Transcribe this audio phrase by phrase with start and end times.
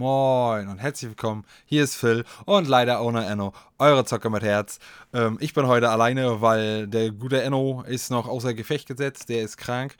[0.00, 1.44] Moin und herzlich willkommen.
[1.66, 4.78] Hier ist Phil und leider ohne Enno, eure Zocker mit Herz.
[5.12, 9.28] Ähm, ich bin heute alleine, weil der gute Enno ist noch außer Gefecht gesetzt.
[9.28, 9.96] Der ist krank.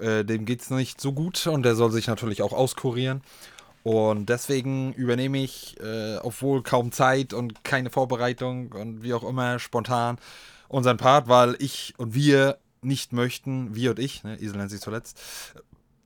[0.00, 3.20] Äh, dem es nicht so gut und der soll sich natürlich auch auskurieren.
[3.82, 9.58] Und deswegen übernehme ich, äh, obwohl kaum Zeit und keine Vorbereitung und wie auch immer
[9.58, 10.16] spontan
[10.68, 14.80] unseren Part, weil ich und wir nicht möchten, wir und ich, ne, Isel nennt sich
[14.80, 15.20] zuletzt,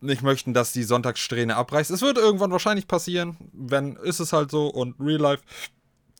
[0.01, 1.91] nicht möchten, dass die Sonntagssträhne abreißt.
[1.91, 5.43] Es wird irgendwann wahrscheinlich passieren, wenn ist es halt so und Real Life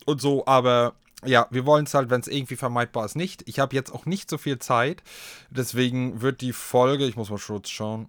[0.07, 3.47] und so, aber ja, wir wollen es halt, wenn es irgendwie vermeidbar ist, nicht.
[3.47, 5.03] Ich habe jetzt auch nicht so viel Zeit,
[5.51, 8.09] deswegen wird die Folge, ich muss mal kurz schauen,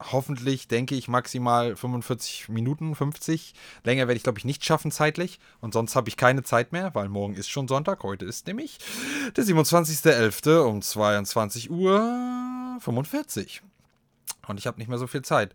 [0.00, 3.54] hoffentlich, denke ich, maximal 45 Minuten, 50.
[3.84, 5.40] Länger werde ich, glaube ich, nicht schaffen zeitlich.
[5.60, 8.02] Und sonst habe ich keine Zeit mehr, weil morgen ist schon Sonntag.
[8.02, 8.78] Heute ist nämlich
[9.36, 10.60] der 27.11.
[10.60, 13.62] um 22 Uhr 45.
[14.46, 15.52] Und ich habe nicht mehr so viel Zeit.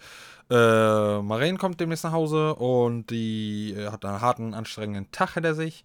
[0.50, 5.56] Äh, Maren kommt demnächst nach Hause und die äh, hat einen harten, anstrengenden Tag hinter
[5.56, 5.84] sich.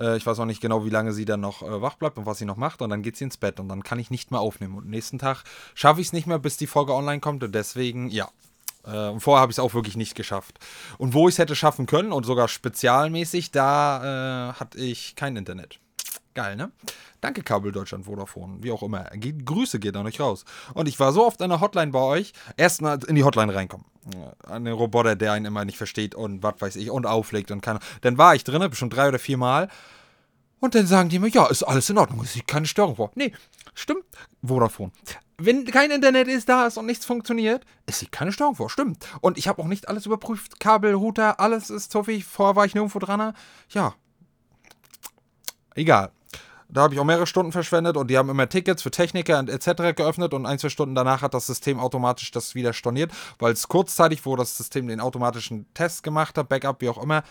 [0.00, 2.26] Äh, ich weiß auch nicht genau, wie lange sie dann noch äh, wach bleibt und
[2.26, 2.82] was sie noch macht.
[2.82, 4.76] Und dann geht sie ins Bett und dann kann ich nicht mehr aufnehmen.
[4.76, 7.42] Und nächsten Tag schaffe ich es nicht mehr, bis die Folge online kommt.
[7.42, 8.28] Und deswegen, ja.
[8.84, 10.58] Äh, und vorher habe ich es auch wirklich nicht geschafft.
[10.98, 15.36] Und wo ich es hätte schaffen können und sogar spezialmäßig, da äh, hatte ich kein
[15.36, 15.80] Internet.
[16.34, 16.72] Geil, ne?
[17.20, 19.04] Danke, Kabel Deutschland, Vodafone, wie auch immer.
[19.14, 20.44] Grüße geht an euch raus.
[20.74, 23.86] Und ich war so oft an der Hotline bei euch, erstmal in die Hotline reinkommen.
[24.42, 27.62] An den Roboter, der einen immer nicht versteht und was weiß ich und auflegt und
[27.62, 27.78] kann.
[28.02, 29.68] Dann war ich drin, schon drei oder vier Mal.
[30.60, 33.12] Und dann sagen die mir, ja, ist alles in Ordnung, es sieht keine Störung vor.
[33.14, 33.32] Nee,
[33.74, 34.04] stimmt,
[34.42, 34.92] Vodafone.
[35.36, 39.06] Wenn kein Internet ist, da ist und nichts funktioniert, es sieht keine Störung vor, stimmt.
[39.20, 42.74] Und ich habe auch nicht alles überprüft, Kabel, Router, alles ist tuffig, vorher war ich
[42.74, 43.34] nirgendwo dran.
[43.70, 43.94] Ja,
[45.74, 46.12] egal.
[46.74, 49.48] Da habe ich auch mehrere Stunden verschwendet und die haben immer Tickets für Techniker und
[49.48, 49.94] etc.
[49.94, 53.68] geöffnet und ein, zwei Stunden danach hat das System automatisch das wieder storniert, weil es
[53.68, 57.22] kurzzeitig, wo das System den automatischen Test gemacht hat, Backup, wie auch immer,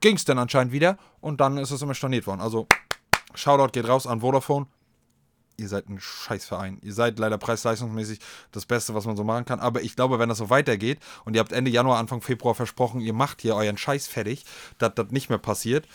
[0.00, 2.42] ging es dann anscheinend wieder und dann ist es immer storniert worden.
[2.42, 2.66] Also,
[3.34, 4.66] Shoutout geht raus an Vodafone.
[5.56, 6.78] Ihr seid ein Scheißverein.
[6.82, 8.18] Ihr seid leider preis-leistungsmäßig
[8.50, 9.60] das Beste, was man so machen kann.
[9.60, 13.00] Aber ich glaube, wenn das so weitergeht und ihr habt Ende Januar, Anfang Februar versprochen,
[13.00, 14.44] ihr macht hier euren Scheiß fertig,
[14.76, 15.86] dass das nicht mehr passiert,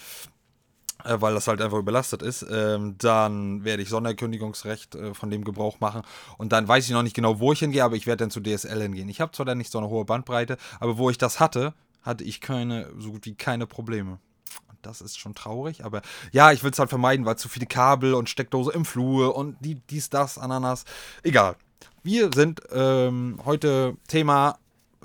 [1.08, 5.44] äh, weil das halt einfach überlastet ist, ähm, dann werde ich Sonderkündigungsrecht äh, von dem
[5.44, 6.02] Gebrauch machen
[6.38, 8.42] und dann weiß ich noch nicht genau, wo ich hingehe, aber ich werde dann zu
[8.42, 9.10] DSL hingehen.
[9.10, 12.24] Ich habe zwar dann nicht so eine hohe Bandbreite, aber wo ich das hatte, hatte
[12.24, 14.20] ich keine, so gut wie keine Probleme.
[14.70, 16.02] Und das ist schon traurig, aber
[16.32, 19.58] ja, ich will es halt vermeiden, weil zu viele Kabel und Steckdose im Flur und
[19.62, 20.86] die, dies, das, Ananas.
[21.24, 21.56] Egal.
[22.04, 24.58] Wir sind ähm, heute Thema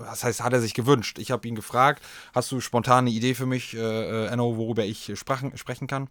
[0.06, 1.18] was heißt, hat er sich gewünscht?
[1.18, 2.02] Ich habe ihn gefragt,
[2.34, 6.08] hast du spontan eine Idee für mich, äh, äh Enno, worüber ich sprachen, sprechen kann?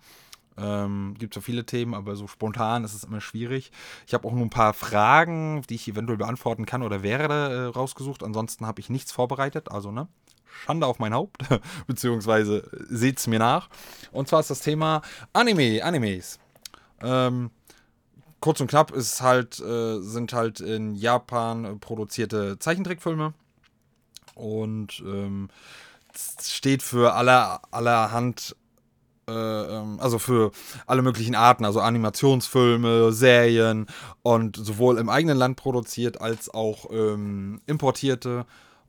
[0.57, 3.71] Ähm, gibt so viele Themen, aber so spontan ist es immer schwierig.
[4.05, 7.65] Ich habe auch nur ein paar Fragen, die ich eventuell beantworten kann oder wäre, äh,
[7.67, 8.21] rausgesucht.
[8.23, 10.07] Ansonsten habe ich nichts vorbereitet, also ne?
[10.45, 11.43] Schande auf mein Haupt,
[11.87, 13.69] beziehungsweise seht es mir nach.
[14.11, 15.01] Und zwar ist das Thema
[15.31, 16.39] Anime, Animes.
[17.01, 17.51] Ähm,
[18.41, 23.33] kurz und knapp ist halt, äh, sind halt in Japan produzierte Zeichentrickfilme
[24.41, 25.49] und ähm,
[26.41, 28.55] steht für aller, allerhand
[29.27, 30.51] äh, ähm, also für
[30.87, 33.85] alle möglichen Arten, also Animationsfilme, Serien
[34.23, 38.45] und sowohl im eigenen Land produziert als auch ähm, importierte.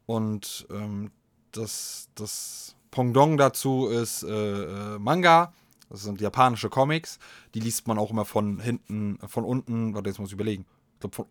[0.07, 1.11] Und ähm,
[1.53, 5.53] das, das Pendant dazu ist äh, äh, Manga.
[5.91, 7.19] Das sind japanische Comics.
[7.55, 9.95] Die liest man auch immer von hinten, von unten.
[9.95, 10.65] Warte, jetzt muss ich überlegen.
[10.95, 11.27] Ich glaube, von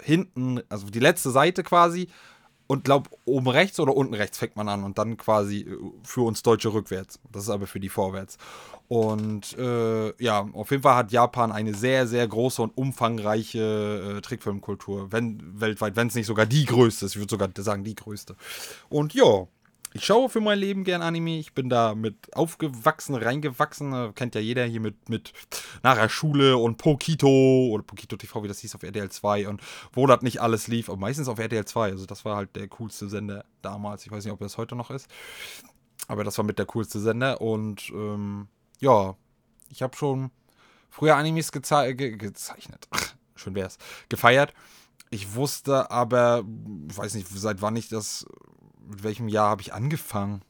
[0.00, 2.08] hinten, also die letzte Seite quasi
[2.72, 6.22] und glaub, oben rechts oder unten rechts fängt man an und dann quasi äh, für
[6.22, 7.20] uns Deutsche rückwärts.
[7.30, 8.38] Das ist aber für die vorwärts.
[8.88, 14.20] Und äh, ja, auf jeden Fall hat Japan eine sehr, sehr große und umfangreiche äh,
[14.22, 15.12] Trickfilmkultur.
[15.12, 17.12] Wenn, weltweit, wenn es nicht sogar die größte ist.
[17.12, 18.36] Ich würde sogar sagen, die größte.
[18.88, 19.46] Und ja,
[19.94, 21.38] ich schaue für mein Leben gern Anime.
[21.38, 24.14] Ich bin da mit aufgewachsen, reingewachsen.
[24.14, 25.32] Kennt ja jeder hier mit, mit
[25.82, 29.60] nachher Schule und Pokito oder Pokito TV, wie das hieß, auf RTL 2 und
[29.92, 30.88] wo das nicht alles lief.
[30.88, 31.90] Aber meistens auf RTL 2.
[31.90, 34.06] Also das war halt der coolste Sender damals.
[34.06, 35.08] Ich weiß nicht, ob das heute noch ist.
[36.08, 37.40] Aber das war mit der coolste Sender.
[37.40, 38.48] Und ähm,
[38.80, 39.16] ja,
[39.68, 40.30] ich habe schon
[40.88, 42.88] früher Animes geze ge gezeichnet.
[43.34, 43.76] Schön wär's.
[44.08, 44.54] Gefeiert.
[45.10, 48.24] Ich wusste aber, weiß nicht, seit wann ich das
[48.88, 50.42] mit welchem Jahr habe ich angefangen?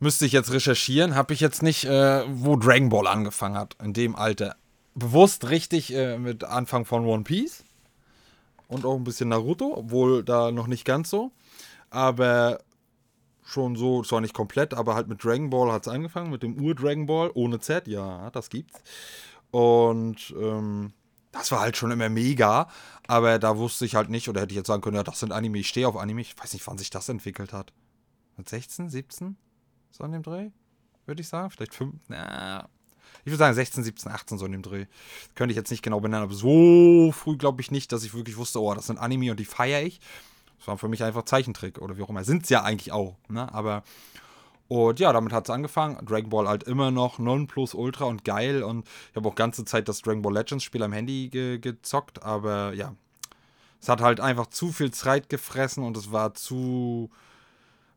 [0.00, 3.92] müsste ich jetzt recherchieren, habe ich jetzt nicht, äh, wo Dragon Ball angefangen hat, in
[3.92, 4.56] dem Alter.
[4.94, 7.62] Bewusst richtig äh, mit Anfang von One Piece
[8.66, 11.30] und auch ein bisschen Naruto, obwohl da noch nicht ganz so.
[11.90, 12.60] Aber
[13.44, 16.60] schon so, zwar nicht komplett, aber halt mit Dragon Ball hat es angefangen, mit dem
[16.60, 18.82] Ur-Dragon Ball ohne Z, ja, das gibt's.
[19.50, 20.92] Und ähm,
[21.32, 22.68] das war halt schon immer mega,
[23.06, 25.32] aber da wusste ich halt nicht, oder hätte ich jetzt sagen können, ja, das sind
[25.32, 27.72] Anime, ich stehe auf Anime, ich weiß nicht, wann sich das entwickelt hat.
[28.36, 29.36] Mit 16, 17?
[29.90, 30.50] So in dem Dreh?
[31.06, 32.68] Würde ich sagen, vielleicht 5, na,
[33.24, 34.86] ich würde sagen 16, 17, 18 so in dem Dreh.
[35.34, 38.36] Könnte ich jetzt nicht genau benennen, aber so früh glaube ich nicht, dass ich wirklich
[38.36, 40.00] wusste, oh, das sind Anime und die feiere ich.
[40.58, 42.24] Das war für mich einfach Zeichentrick oder wie auch immer.
[42.24, 43.52] Sind es ja eigentlich auch, ne?
[43.52, 43.82] Aber
[44.70, 45.98] und ja, damit hat es angefangen.
[46.06, 48.62] Dragon Ball halt immer noch non-plus ultra und geil.
[48.62, 52.22] Und ich habe auch ganze Zeit das Dragon Ball Legends Spiel am Handy ge gezockt.
[52.22, 52.94] Aber ja,
[53.80, 57.10] es hat halt einfach zu viel Zeit gefressen und es war zu.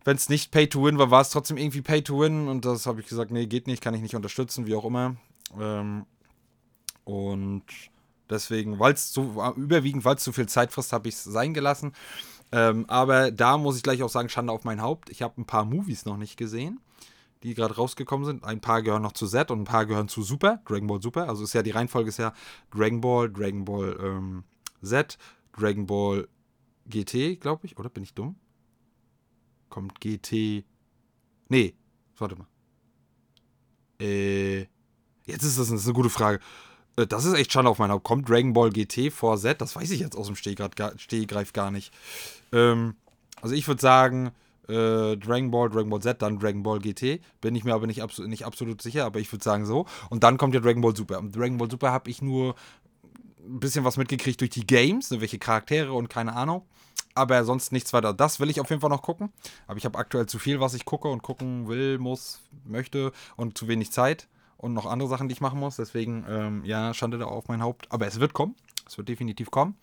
[0.04, 2.48] Wenn es nicht Pay to Win war, war es trotzdem irgendwie Pay to Win.
[2.48, 5.16] Und das habe ich gesagt, nee, geht nicht, kann ich nicht unterstützen, wie auch immer.
[5.60, 6.08] Ähm,
[7.04, 7.66] und
[8.32, 11.54] deswegen, weil es so überwiegend, weil es zu viel Zeit frisst, habe ich es sein
[11.54, 11.94] gelassen.
[12.54, 15.10] Ähm, aber da muss ich gleich auch sagen, Schande auf mein Haupt.
[15.10, 16.80] Ich habe ein paar Movies noch nicht gesehen,
[17.42, 18.44] die gerade rausgekommen sind.
[18.44, 21.28] Ein paar gehören noch zu Z und ein paar gehören zu Super, Dragon Ball Super.
[21.28, 22.32] Also ist ja die Reihenfolge ist ja
[22.70, 24.44] Dragon Ball, Dragon Ball ähm,
[24.84, 25.18] Z,
[25.58, 26.28] Dragon Ball
[26.86, 27.80] GT, glaube ich.
[27.80, 28.36] Oder bin ich dumm?
[29.70, 30.64] Kommt GT.
[31.50, 31.74] Nee,
[32.20, 32.48] warte mal.
[34.00, 34.68] Äh,
[35.26, 36.40] jetzt ist das, das ist eine gute Frage.
[36.98, 38.04] Äh, das ist echt Schande auf mein Haupt.
[38.04, 39.62] Kommt Dragon Ball GT vor Z?
[39.62, 41.94] Das weiß ich jetzt aus dem Stehgreif gar nicht.
[42.52, 42.96] Ähm,
[43.42, 44.32] also ich würde sagen,
[44.68, 47.22] äh, Dragon Ball, Dragon Ball Z, dann Dragon Ball GT.
[47.42, 49.86] Bin ich mir aber nicht, abso nicht absolut sicher, aber ich würde sagen so.
[50.10, 51.20] Und dann kommt ja Dragon Ball Super.
[51.20, 52.56] Und Dragon Ball Super habe ich nur
[53.46, 56.64] ein bisschen was mitgekriegt durch die Games, ne, welche Charaktere und keine Ahnung.
[57.16, 58.14] Aber sonst nichts weiter.
[58.14, 59.32] Das will ich auf jeden Fall noch gucken.
[59.68, 63.58] Aber ich habe aktuell zu viel, was ich gucke und gucken will, muss, möchte und
[63.58, 64.28] zu wenig Zeit
[64.64, 65.76] und noch andere Sachen, die ich machen muss.
[65.76, 67.92] Deswegen, ähm, ja, Schande da auf mein Haupt.
[67.92, 68.56] Aber es wird kommen.
[68.88, 69.76] Es wird definitiv kommen.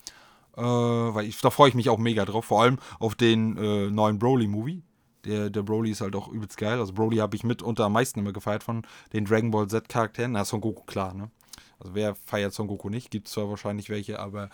[0.56, 2.46] Äh, weil ich, da freue ich mich auch mega drauf.
[2.46, 4.82] Vor allem auf den äh, neuen Broly-Movie.
[5.26, 6.78] Der, der Broly ist halt auch übelst geil.
[6.78, 10.32] Also Broly habe ich mitunter am meisten immer gefeiert von den Dragon Ball Z-Charakteren.
[10.32, 11.30] Na, Son Goku, klar, ne?
[11.78, 13.10] Also wer feiert Son Goku nicht?
[13.10, 14.48] Gibt es zwar wahrscheinlich welche, aber,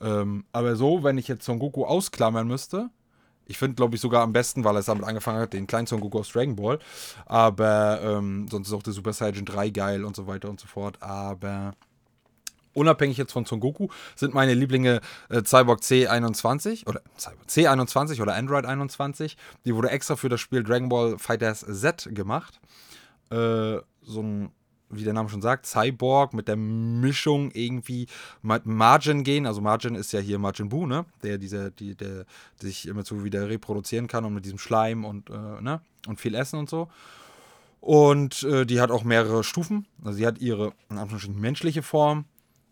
[0.00, 2.90] ähm, aber so, wenn ich jetzt Son Goku ausklammern müsste,
[3.50, 5.88] ich finde, glaube ich, sogar am besten, weil er es damit angefangen hat, den kleinen
[5.88, 6.78] Son Goku aus Dragon Ball.
[7.26, 10.68] Aber ähm, sonst ist auch der Super Saiyan 3 geil und so weiter und so
[10.68, 11.02] fort.
[11.02, 11.72] Aber
[12.72, 15.00] unabhängig jetzt von Son Goku, sind meine Lieblinge
[15.30, 17.02] äh, Cyborg C21 oder
[17.48, 19.36] C21 oder Android 21.
[19.64, 22.60] Die wurde extra für das Spiel Dragon Ball Fighters Z gemacht.
[23.30, 24.52] Äh, so ein
[24.90, 28.06] wie der Name schon sagt, Cyborg mit der Mischung irgendwie
[28.42, 29.46] mit Margin gehen.
[29.46, 31.06] Also Margin ist ja hier Margin Buu, ne?
[31.22, 32.24] Der, dieser, die, der,
[32.60, 35.80] der sich immer so wieder reproduzieren kann und mit diesem Schleim und, äh, ne?
[36.06, 36.88] und viel Essen und so.
[37.80, 39.86] Und äh, die hat auch mehrere Stufen.
[40.04, 40.72] Also sie hat ihre
[41.34, 42.26] menschliche Form,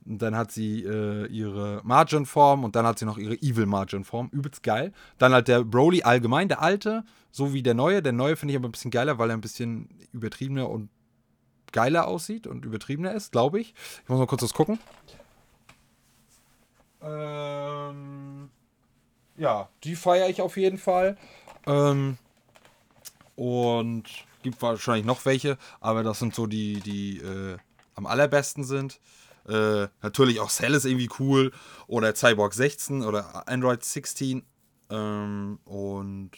[0.04, 4.28] dann hat sie äh, ihre Margin-Form und dann hat sie noch ihre Evil Margin-Form.
[4.32, 4.92] Übelst geil.
[5.18, 8.02] Dann halt der Broly allgemein, der alte, so wie der neue.
[8.02, 10.88] Der neue finde ich aber ein bisschen geiler, weil er ein bisschen übertriebener und
[11.72, 13.74] geiler aussieht und übertriebener ist, glaube ich.
[14.02, 14.78] Ich muss mal kurz was gucken.
[17.02, 18.50] Ähm,
[19.36, 21.16] ja, die feiere ich auf jeden Fall.
[21.66, 22.18] Ähm,
[23.36, 24.04] und
[24.42, 27.56] gibt wahrscheinlich noch welche, aber das sind so die, die äh,
[27.94, 29.00] am allerbesten sind.
[29.48, 31.52] Äh, natürlich auch Cell ist irgendwie cool.
[31.86, 34.44] Oder Cyborg 16 oder Android 16.
[34.90, 36.30] Ähm, und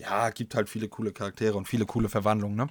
[0.00, 2.68] ja, gibt halt viele coole Charaktere und viele coole Verwandlungen, ne?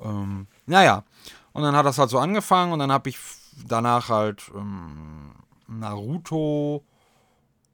[0.00, 1.04] Ähm, naja.
[1.52, 3.18] Und dann hat das halt so angefangen und dann habe ich
[3.66, 5.34] danach halt ähm,
[5.68, 6.84] Naruto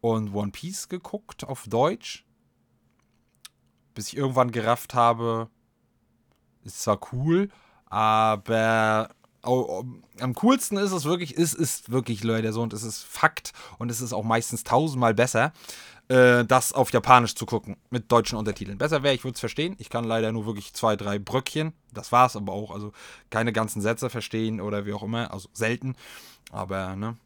[0.01, 2.25] und One Piece geguckt auf Deutsch.
[3.95, 5.49] Bis ich irgendwann gerafft habe,
[6.63, 7.49] ist zwar cool,
[7.87, 9.11] aber
[9.43, 9.85] Oh,
[10.21, 13.91] am coolsten ist es wirklich, es ist wirklich Leute so und es ist Fakt und
[13.91, 15.55] es ist auch meistens tausendmal besser,
[16.11, 18.79] äh, das auf Japanisch zu gucken mit deutschen Untertiteln.
[18.79, 19.77] Besser wäre, ich würde es verstehen.
[19.79, 21.73] Ich kann leider nur wirklich zwei, drei Bröckchen.
[21.93, 22.73] Das war es aber auch.
[22.73, 22.93] Also
[23.31, 25.33] keine ganzen Sätze verstehen oder wie auch immer.
[25.33, 25.95] Also selten.
[26.51, 27.17] Aber ne,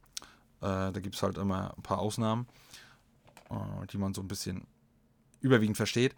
[0.61, 2.47] äh, da gibt es halt immer ein paar Ausnahmen,
[3.51, 4.67] äh, die man so ein bisschen
[5.41, 6.15] überwiegend versteht.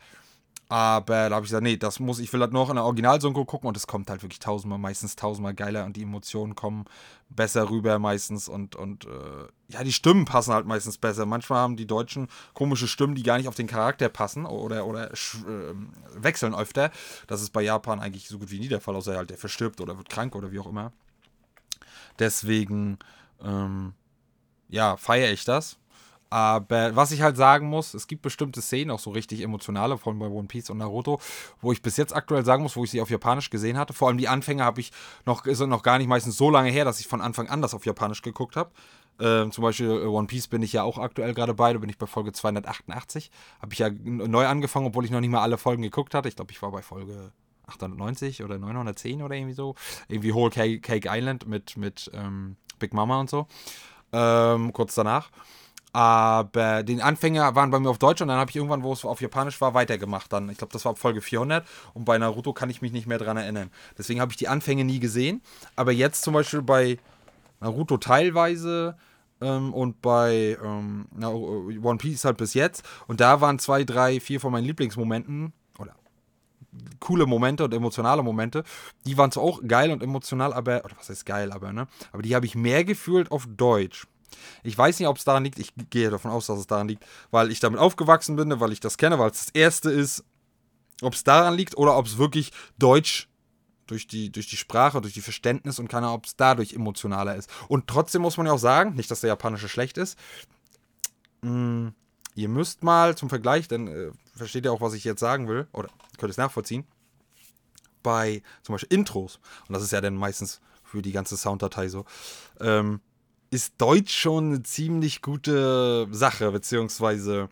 [0.68, 3.44] Aber da habe ich gesagt, nee, das muss, ich will halt noch in der Original-Synchro
[3.44, 6.86] gucken und es kommt halt wirklich tausendmal, meistens tausendmal geiler und die Emotionen kommen
[7.28, 11.24] besser rüber meistens und, und äh, ja, die Stimmen passen halt meistens besser.
[11.24, 15.12] Manchmal haben die Deutschen komische Stimmen, die gar nicht auf den Charakter passen oder, oder
[15.12, 15.74] äh,
[16.16, 16.90] wechseln öfter.
[17.28, 19.80] Das ist bei Japan eigentlich so gut wie nie der Fall, außer halt der verstirbt
[19.80, 20.92] oder wird krank oder wie auch immer.
[22.18, 22.98] Deswegen,
[23.40, 23.92] ähm,
[24.68, 25.78] ja, feiere ich das.
[26.28, 30.12] Aber was ich halt sagen muss, es gibt bestimmte Szenen, auch so richtig emotionale, vor
[30.12, 31.20] allem bei One Piece und Naruto,
[31.60, 33.92] wo ich bis jetzt aktuell sagen muss, wo ich sie auf Japanisch gesehen hatte.
[33.92, 34.92] Vor allem die Anfänge habe ich
[35.24, 37.74] noch, ist noch gar nicht meistens so lange her, dass ich von Anfang an das
[37.74, 38.70] auf Japanisch geguckt habe.
[39.18, 41.88] Ähm, zum Beispiel äh, One Piece bin ich ja auch aktuell gerade bei, da bin
[41.88, 43.30] ich bei Folge 288.
[43.62, 46.28] Habe ich ja neu angefangen, obwohl ich noch nicht mal alle Folgen geguckt hatte.
[46.28, 47.32] Ich glaube, ich war bei Folge
[47.66, 49.74] 890 oder 910 oder irgendwie so.
[50.08, 53.46] Irgendwie Whole Cake, Cake Island mit, mit ähm, Big Mama und so.
[54.12, 55.30] Ähm, kurz danach.
[55.96, 59.06] Aber den Anfänger waren bei mir auf Deutsch und dann habe ich irgendwann, wo es
[59.06, 60.30] auf Japanisch war, weitergemacht.
[60.30, 63.16] Dann, ich glaube, das war Folge 400 und bei Naruto kann ich mich nicht mehr
[63.16, 63.70] dran erinnern.
[63.96, 65.40] Deswegen habe ich die Anfänge nie gesehen.
[65.74, 66.98] Aber jetzt zum Beispiel bei
[67.60, 68.98] Naruto teilweise
[69.40, 72.84] ähm, und bei ähm, One Piece halt bis jetzt.
[73.06, 75.94] Und da waren zwei, drei, vier von meinen Lieblingsmomenten oder
[77.00, 78.64] coole Momente und emotionale Momente.
[79.06, 81.88] Die waren zwar auch geil und emotional, aber, oder was heißt geil, aber, ne?
[82.12, 84.06] Aber die habe ich mehr gefühlt auf Deutsch.
[84.62, 85.58] Ich weiß nicht, ob es daran liegt.
[85.58, 88.80] Ich gehe davon aus, dass es daran liegt, weil ich damit aufgewachsen bin, weil ich
[88.80, 90.24] das kenne, weil es das erste ist.
[91.02, 93.28] Ob es daran liegt oder ob es wirklich Deutsch
[93.86, 97.50] durch die, durch die Sprache, durch die Verständnis und keine ob es dadurch emotionaler ist.
[97.68, 100.18] Und trotzdem muss man ja auch sagen, nicht, dass der japanische schlecht ist.
[101.42, 101.94] Mh, mm,
[102.34, 105.66] ihr müsst mal zum Vergleich, denn äh, versteht ihr auch, was ich jetzt sagen will,
[105.72, 106.86] oder könnt es nachvollziehen,
[108.02, 112.04] bei zum Beispiel Intros, und das ist ja dann meistens für die ganze Sounddatei so,
[112.60, 113.00] ähm,
[113.50, 117.48] ist Deutsch schon eine ziemlich gute Sache, beziehungsweise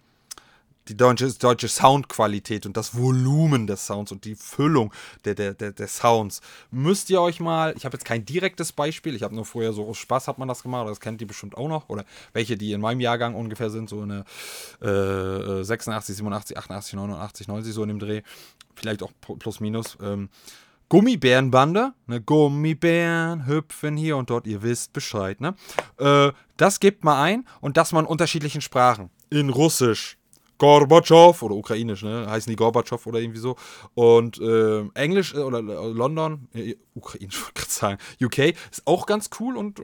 [0.88, 4.92] die deutsche, deutsche Soundqualität und das Volumen des Sounds und die Füllung
[5.24, 6.40] der, der, der, der Sounds.
[6.70, 9.88] Müsst ihr euch mal, ich habe jetzt kein direktes Beispiel, ich habe nur vorher so
[9.88, 12.72] aus Spaß hat man das gemacht, das kennt ihr bestimmt auch noch, oder welche, die
[12.72, 14.24] in meinem Jahrgang ungefähr sind, so eine
[14.80, 18.22] äh, 86, 87, 88, 89, 90, so in dem Dreh,
[18.74, 19.96] vielleicht auch plus minus.
[20.02, 20.28] Ähm,
[20.94, 25.56] Gummibärenbande, ne, Gummibären hüpfen hier und dort, ihr wisst Bescheid, ne?
[25.98, 29.10] Äh, das gebt mal ein und das mal in unterschiedlichen Sprachen.
[29.28, 30.18] In Russisch,
[30.58, 32.26] Gorbatschow oder ukrainisch, ne?
[32.30, 33.56] Heißen die Gorbatschow oder irgendwie so.
[33.94, 39.06] Und äh, Englisch oder äh, London, äh, ukrainisch wollte ich gerade sagen, UK ist auch
[39.06, 39.82] ganz cool und äh,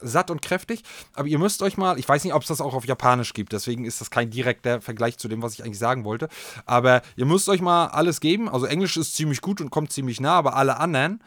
[0.00, 0.82] satt und kräftig.
[1.14, 3.52] Aber ihr müsst euch mal, ich weiß nicht, ob es das auch auf Japanisch gibt,
[3.52, 6.28] deswegen ist das kein direkter Vergleich zu dem, was ich eigentlich sagen wollte.
[6.66, 8.48] Aber ihr müsst euch mal alles geben.
[8.48, 11.22] Also Englisch ist ziemlich gut und kommt ziemlich nah, aber alle anderen.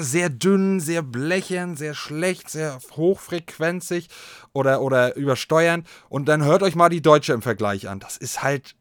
[0.00, 4.08] Sehr dünn, sehr blechern, sehr schlecht, sehr hochfrequenzig
[4.52, 5.88] oder, oder übersteuernd.
[6.08, 7.98] Und dann hört euch mal die Deutsche im Vergleich an.
[7.98, 8.76] Das ist halt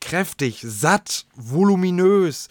[0.00, 2.48] kräftig, satt, voluminös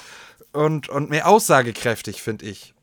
[0.52, 2.74] und, und mehr aussagekräftig, finde ich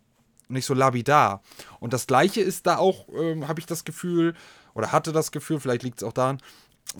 [0.48, 1.42] nicht so labidar.
[1.80, 4.34] Und das gleiche ist da auch, ähm, habe ich das Gefühl,
[4.74, 6.38] oder hatte das Gefühl, vielleicht liegt es auch daran,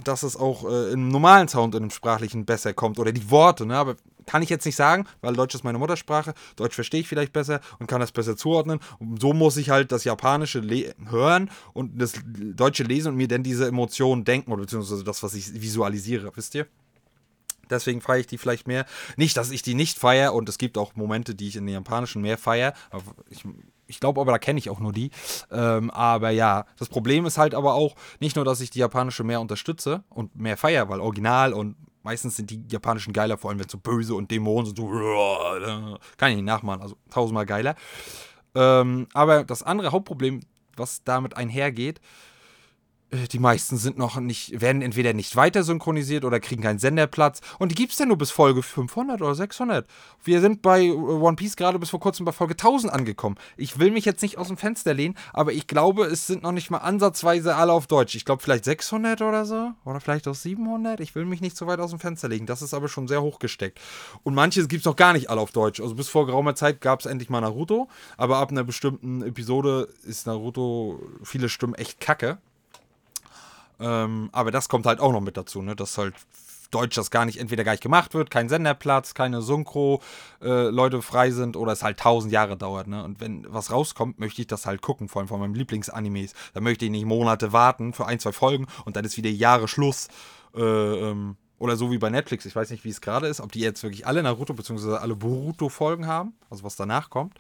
[0.05, 2.99] dass es auch äh, im normalen Sound, in dem sprachlichen besser kommt.
[2.99, 3.77] Oder die Worte, ne?
[3.77, 6.35] Aber kann ich jetzt nicht sagen, weil Deutsch ist meine Muttersprache.
[6.57, 8.79] Deutsch verstehe ich vielleicht besser und kann das besser zuordnen.
[8.99, 10.63] Und so muss ich halt das Japanische
[11.09, 15.33] hören und das Deutsche lesen und mir dann diese Emotionen denken, oder beziehungsweise das, was
[15.33, 16.67] ich visualisiere, wisst ihr?
[17.71, 18.87] Deswegen feiere ich die vielleicht mehr.
[19.17, 21.75] Nicht, dass ich die nicht feiere und es gibt auch Momente, die ich in den
[21.75, 22.73] japanischen mehr feiere.
[23.31, 23.45] Ich,
[23.87, 25.11] ich glaube aber, da kenne ich auch nur die.
[25.51, 29.25] Ähm, aber ja, das Problem ist halt aber auch nicht nur, dass ich die japanische
[29.25, 33.59] mehr unterstütze und mehr feiere, weil original und meistens sind die japanischen geiler, vor allem
[33.59, 34.89] wenn es so böse und Dämonen sind, so
[36.17, 37.75] kann ich nicht nachmachen, also tausendmal geiler.
[38.55, 40.41] Ähm, aber das andere Hauptproblem,
[40.77, 42.03] was damit einhergeht, äh,
[43.11, 47.41] die meisten sind noch nicht, werden entweder nicht weiter synchronisiert oder kriegen keinen Senderplatz.
[47.59, 49.87] Und die gibt es ja nur bis Folge 500 oder 600.
[50.23, 53.37] Wir sind bei äh, One Piece gerade bis vor kurzem bei Folge 1000 angekommen.
[53.57, 56.53] Ich will mich jetzt nicht aus dem Fenster lehnen, aber ich glaube, es sind noch
[56.53, 58.15] nicht mal ansatzweise alle auf Deutsch.
[58.15, 59.73] Ich glaube vielleicht 600 oder so.
[59.87, 61.01] Oder vielleicht auch 700.
[61.01, 62.45] Ich will mich nicht so weit aus dem Fenster legen.
[62.45, 63.81] Das ist aber schon sehr hochgesteckt.
[64.23, 65.81] Und manche gibt es noch gar nicht alle auf Deutsch.
[65.81, 67.89] Also bis vor geraumer Zeit gab es endlich mal Naruto.
[68.19, 72.39] Aber ab einer bestimmten Episode ist Naruto viele Stimmen echt kacke.
[73.81, 75.77] Ähm, aber das kommt halt auch noch mit dazu, ne?
[75.77, 76.15] dass halt
[76.71, 81.31] Deutsch das gar nicht, entweder gar nicht gemacht wird, kein Senderplatz, keine Synchro-Leute äh, frei
[81.31, 82.89] sind oder es halt tausend Jahre dauert.
[82.89, 83.03] Ne?
[83.03, 86.35] Und wenn was rauskommt, möchte ich das halt gucken, vor allem von meinem Lieblingsanimes.
[86.53, 89.69] Da möchte ich nicht Monate warten für ein, zwei Folgen und dann ist wieder Jahre
[89.69, 90.09] Schluss.
[90.55, 93.51] Äh, ähm, oder so wie bei Netflix, ich weiß nicht, wie es gerade ist, ob
[93.51, 94.97] die jetzt wirklich alle Naruto bzw.
[94.97, 97.35] alle Boruto-Folgen haben, also was danach kommt.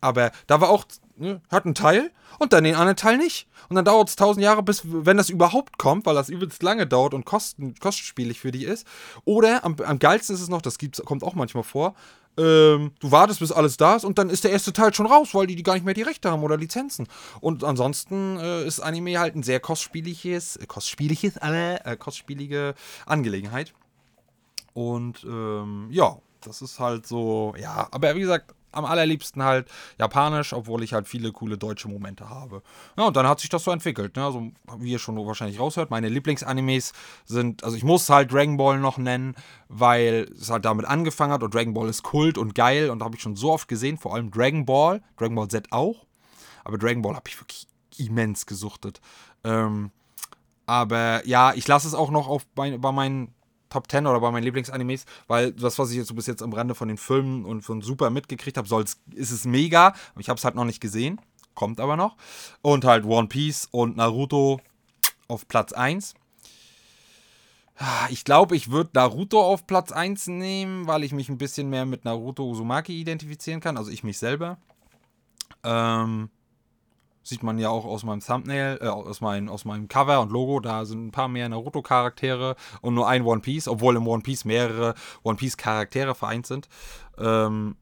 [0.00, 0.84] Aber da war auch
[1.22, 3.46] ne, hat einen Teil und dann den anderen Teil nicht.
[3.68, 6.86] Und dann dauert es tausend Jahre, bis, wenn das überhaupt kommt, weil das übelst lange
[6.86, 8.86] dauert und kosten, kostspielig für dich ist.
[9.24, 11.94] Oder am, am geilsten ist es noch, das gibt's, kommt auch manchmal vor,
[12.38, 15.34] ähm, du wartest, bis alles da ist und dann ist der erste Teil schon raus,
[15.34, 17.06] weil die, die gar nicht mehr die Rechte haben oder Lizenzen.
[17.40, 22.74] Und ansonsten äh, ist Anime halt ein sehr kostspieliges, äh, kostspieliges, äh, kostspielige
[23.06, 23.74] Angelegenheit.
[24.72, 30.52] Und ähm, ja, das ist halt so, ja, aber wie gesagt, am allerliebsten halt japanisch,
[30.52, 32.62] obwohl ich halt viele coole deutsche Momente habe.
[32.96, 34.16] Ja, und dann hat sich das so entwickelt.
[34.16, 34.24] Ne?
[34.24, 36.92] Also, wie ihr schon wahrscheinlich raushört, meine Lieblingsanimes
[37.24, 39.34] sind, also ich muss halt Dragon Ball noch nennen,
[39.68, 43.16] weil es halt damit angefangen hat und Dragon Ball ist Kult und geil und habe
[43.16, 46.06] ich schon so oft gesehen, vor allem Dragon Ball, Dragon Ball Z auch.
[46.64, 47.66] Aber Dragon Ball habe ich wirklich
[47.98, 49.00] immens gesuchtet.
[49.44, 49.90] Ähm,
[50.66, 53.34] aber ja, ich lasse es auch noch auf bei, bei meinen
[53.72, 56.52] Top 10 oder bei meinen Lieblingsanimes, weil das, was ich jetzt so bis jetzt am
[56.52, 58.68] Rande von den Filmen und von Super mitgekriegt habe,
[59.14, 59.94] ist es mega.
[60.18, 61.20] Ich habe es halt noch nicht gesehen.
[61.54, 62.16] Kommt aber noch.
[62.60, 64.60] Und halt One Piece und Naruto
[65.28, 66.14] auf Platz 1.
[68.10, 71.86] Ich glaube, ich würde Naruto auf Platz 1 nehmen, weil ich mich ein bisschen mehr
[71.86, 73.78] mit Naruto Uzumaki identifizieren kann.
[73.78, 74.58] Also ich mich selber.
[75.64, 76.28] Ähm,
[77.22, 80.60] Sieht man ja auch aus meinem Thumbnail, äh, aus, mein, aus meinem Cover und Logo.
[80.60, 84.44] Da sind ein paar mehr Naruto-Charaktere und nur ein One Piece, obwohl im One Piece
[84.44, 86.68] mehrere One Piece-Charaktere vereint sind.
[87.18, 87.76] Ähm,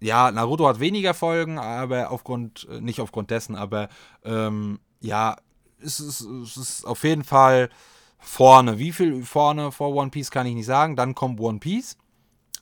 [0.00, 3.88] ja, Naruto hat weniger Folgen, aber aufgrund, äh, nicht aufgrund dessen, aber
[4.24, 5.36] ähm, ja,
[5.80, 7.70] es ist, es ist auf jeden Fall
[8.18, 8.78] vorne.
[8.78, 10.96] Wie viel vorne vor One Piece kann ich nicht sagen.
[10.96, 11.96] Dann kommt One Piece.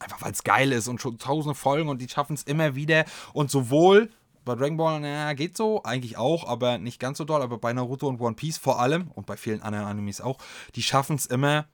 [0.00, 3.04] Einfach weil es geil ist und schon tausende Folgen und die schaffen es immer wieder.
[3.32, 4.10] Und sowohl
[4.44, 7.42] bei Dragon Ball, naja, geht so, eigentlich auch, aber nicht ganz so doll.
[7.42, 10.38] Aber bei Naruto und One Piece vor allem und bei vielen anderen Animes auch,
[10.74, 11.66] die schaffen es immer.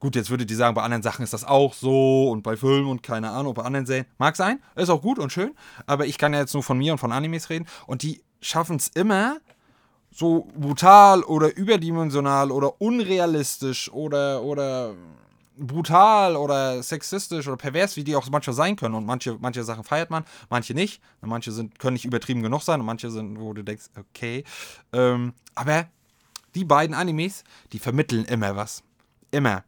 [0.00, 2.88] Gut, jetzt würdet ihr sagen, bei anderen Sachen ist das auch so und bei Filmen
[2.88, 4.06] und keine Ahnung, bei anderen Serien.
[4.18, 5.54] Mag sein, ist auch gut und schön,
[5.86, 8.76] aber ich kann ja jetzt nur von mir und von Animes reden und die schaffen
[8.76, 9.38] es immer,
[10.14, 14.94] so brutal oder überdimensional oder unrealistisch oder, oder
[15.56, 18.94] brutal oder sexistisch oder pervers, wie die auch manchmal sein können.
[18.94, 21.00] Und manche, manche Sachen feiert man, manche nicht.
[21.20, 24.44] Manche sind, können nicht übertrieben genug sein und manche sind, wo du denkst, okay.
[24.92, 25.86] Ähm, aber
[26.54, 28.82] die beiden Animes, die vermitteln immer was.
[29.30, 29.64] Immer.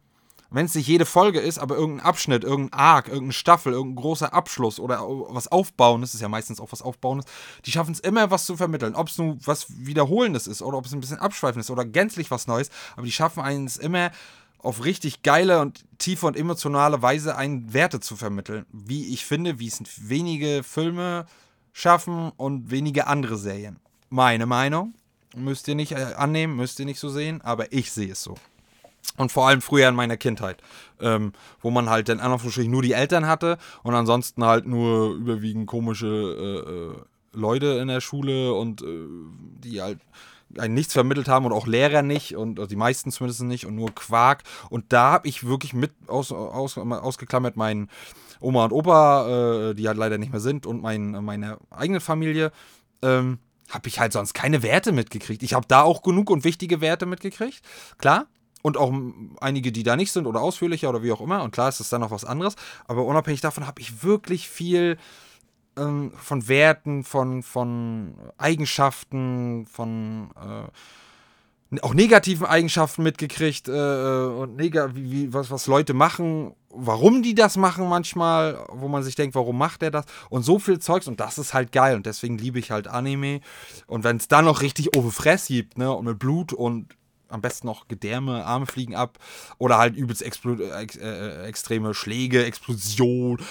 [0.49, 4.33] Wenn es nicht jede Folge ist, aber irgendein Abschnitt, irgendein Arc, irgendeine Staffel, irgendein großer
[4.33, 7.29] Abschluss oder was Aufbauendes, ist ja meistens auch was Aufbauendes,
[7.65, 8.95] die schaffen es immer, was zu vermitteln.
[8.95, 12.47] Ob es nun was Wiederholendes ist oder ob es ein bisschen abschweifendes oder gänzlich was
[12.47, 14.11] Neues, aber die schaffen eins immer
[14.59, 18.65] auf richtig geile und tiefe und emotionale Weise einen Werte zu vermitteln.
[18.71, 21.25] Wie ich finde, wie es wenige Filme
[21.73, 23.77] schaffen und wenige andere Serien.
[24.09, 24.93] Meine Meinung.
[25.35, 28.35] Müsst ihr nicht äh, annehmen, müsst ihr nicht so sehen, aber ich sehe es so.
[29.17, 30.61] Und vor allem früher in meiner Kindheit,
[30.99, 35.67] ähm, wo man halt dann Anführungsstrichen nur die Eltern hatte und ansonsten halt nur überwiegend
[35.67, 39.05] komische äh, äh, Leute in der Schule und äh,
[39.63, 39.99] die halt
[40.57, 43.75] ein nichts vermittelt haben und auch Lehrer nicht und also die meisten zumindest nicht und
[43.75, 44.43] nur Quark.
[44.69, 47.89] Und da habe ich wirklich mit aus, aus, ausgeklammert meinen
[48.39, 52.51] Oma und Opa, äh, die halt leider nicht mehr sind, und mein, meine eigene Familie.
[53.01, 55.43] Ähm, habe ich halt sonst keine Werte mitgekriegt.
[55.43, 57.61] Ich habe da auch genug und wichtige Werte mitgekriegt,
[57.97, 58.27] klar.
[58.63, 58.93] Und auch
[59.39, 61.43] einige, die da nicht sind oder ausführlicher oder wie auch immer.
[61.43, 62.55] Und klar ist das dann noch was anderes.
[62.87, 64.97] Aber unabhängig davon habe ich wirklich viel
[65.77, 74.55] ähm, von Werten, von, von Eigenschaften, von äh, auch negativen Eigenschaften mitgekriegt äh, äh, und
[74.55, 79.15] neg wie, wie, was, was Leute machen, warum die das machen manchmal, wo man sich
[79.15, 80.05] denkt, warum macht er das?
[80.29, 83.41] Und so viel Zeugs und das ist halt geil und deswegen liebe ich halt Anime.
[83.85, 86.95] Und wenn es dann noch richtig Overfress gibt, ne, und mit Blut und
[87.29, 89.17] am besten noch Gedärme, Arme fliegen ab
[89.57, 93.41] oder halt übelst äh, äh, extreme Schläge, Explosion,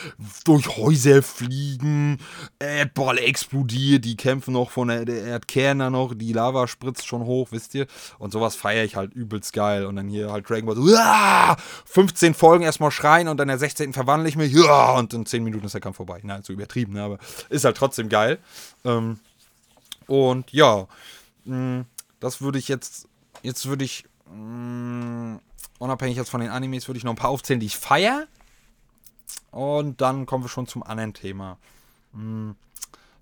[0.45, 2.19] durch Häuser fliegen,
[2.59, 7.49] Erdball explodiert, die kämpfen noch von der, der Erdkerne noch, die Lava spritzt schon hoch,
[7.51, 7.87] wisst ihr?
[8.19, 9.87] Und sowas feiere ich halt übelst geil.
[9.87, 13.93] Und dann hier halt Dragon Ball, so, 15 Folgen erstmal schreien und dann der 16.
[13.93, 16.21] verwandle ich mich, ja, und in 10 Minuten ist der Kampf vorbei.
[16.23, 17.03] Na, so übertrieben, ne?
[17.03, 18.39] aber ist halt trotzdem geil.
[18.85, 19.19] Ähm,
[20.07, 20.87] und ja,
[21.45, 21.85] mh,
[22.21, 23.09] das würde ich jetzt
[23.43, 25.41] Jetzt würde ich, mh, mm,
[25.79, 28.27] unabhängig jetzt von den Animes, würde ich noch ein paar aufzählen, die ich feiere.
[29.51, 31.59] Und dann kommen wir schon zum anderen Thema.
[32.13, 32.53] Mm,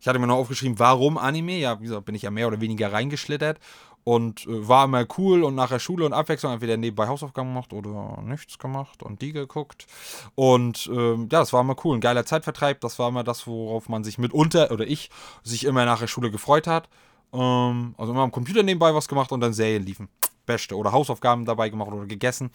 [0.00, 1.59] ich hatte mir noch aufgeschrieben, warum Anime?
[1.59, 3.59] Ja, wie gesagt, bin ich ja mehr oder weniger reingeschlittert
[4.05, 7.72] und äh, war immer cool und nach der Schule und Abwechslung entweder nebenbei Hausaufgaben gemacht
[7.72, 9.87] oder nichts gemacht und die geguckt.
[10.35, 11.96] Und ähm, ja, das war immer cool.
[11.96, 12.81] Ein geiler Zeitvertreib.
[12.83, 15.11] Das war immer das, worauf man sich mitunter, oder ich,
[15.42, 16.88] sich immer nach der Schule gefreut hat.
[17.35, 20.09] Ähm, also immer am Computer nebenbei was gemacht und dann Serien liefen.
[20.47, 20.77] Beste.
[20.77, 22.51] Oder Hausaufgaben dabei gemacht oder gegessen.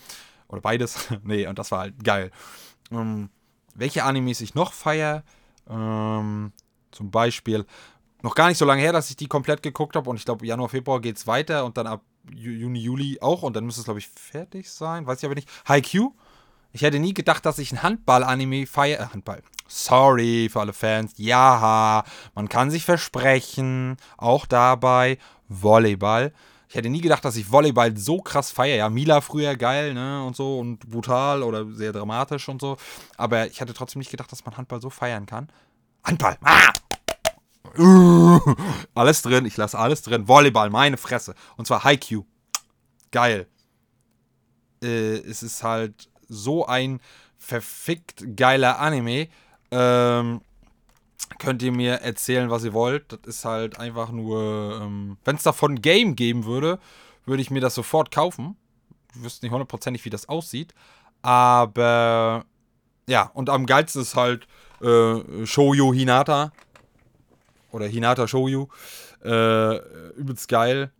[0.47, 1.09] Oder beides.
[1.23, 2.31] nee, und das war halt geil.
[2.91, 3.29] Ähm,
[3.75, 5.23] welche Animes ich noch feiere?
[5.69, 6.51] Ähm,
[6.91, 7.65] zum Beispiel
[8.21, 10.09] noch gar nicht so lange her, dass ich die komplett geguckt habe.
[10.09, 12.01] Und ich glaube, Januar, Februar geht es weiter und dann ab
[12.33, 13.43] Juni, Juli auch.
[13.43, 15.05] Und dann müsste es, glaube ich, fertig sein.
[15.05, 15.49] Weiß ich aber nicht.
[15.67, 16.13] Haikyuu.
[16.71, 19.05] Ich hätte nie gedacht, dass ich ein Handball-Anime feiere.
[19.05, 19.41] Äh, Handball.
[19.67, 21.13] Sorry für alle Fans.
[21.17, 22.03] Ja,
[22.35, 23.97] man kann sich versprechen.
[24.17, 26.33] Auch dabei Volleyball.
[26.67, 28.77] Ich hätte nie gedacht, dass ich Volleyball so krass feiere.
[28.77, 32.77] Ja, Mila früher geil, ne, und so und brutal oder sehr dramatisch und so.
[33.17, 35.49] Aber ich hatte trotzdem nicht gedacht, dass man Handball so feiern kann.
[36.03, 36.37] Handball.
[36.43, 36.71] Ah!
[38.95, 40.27] Alles drin, ich lasse alles drin.
[40.27, 41.35] Volleyball, meine Fresse.
[41.55, 42.25] Und zwar Haikyuu.
[43.11, 43.47] Geil.
[44.83, 47.01] Äh, es ist halt so ein
[47.37, 49.27] verfickt geiler Anime.
[49.71, 50.41] Ähm,
[51.37, 53.11] könnt ihr mir erzählen, was ihr wollt.
[53.11, 54.79] Das ist halt einfach nur.
[54.81, 56.79] Ähm, Wenn es davon Game geben würde,
[57.25, 58.55] würde ich mir das sofort kaufen.
[59.15, 60.73] Ich wüsste nicht hundertprozentig, wie das aussieht.
[61.21, 62.45] Aber
[63.07, 64.47] ja, und am geilsten ist halt
[64.81, 66.51] äh, Shoujo Hinata.
[67.71, 68.69] Oder Hinata Shoujo.
[69.23, 69.77] Äh,
[70.13, 70.91] übelst geil.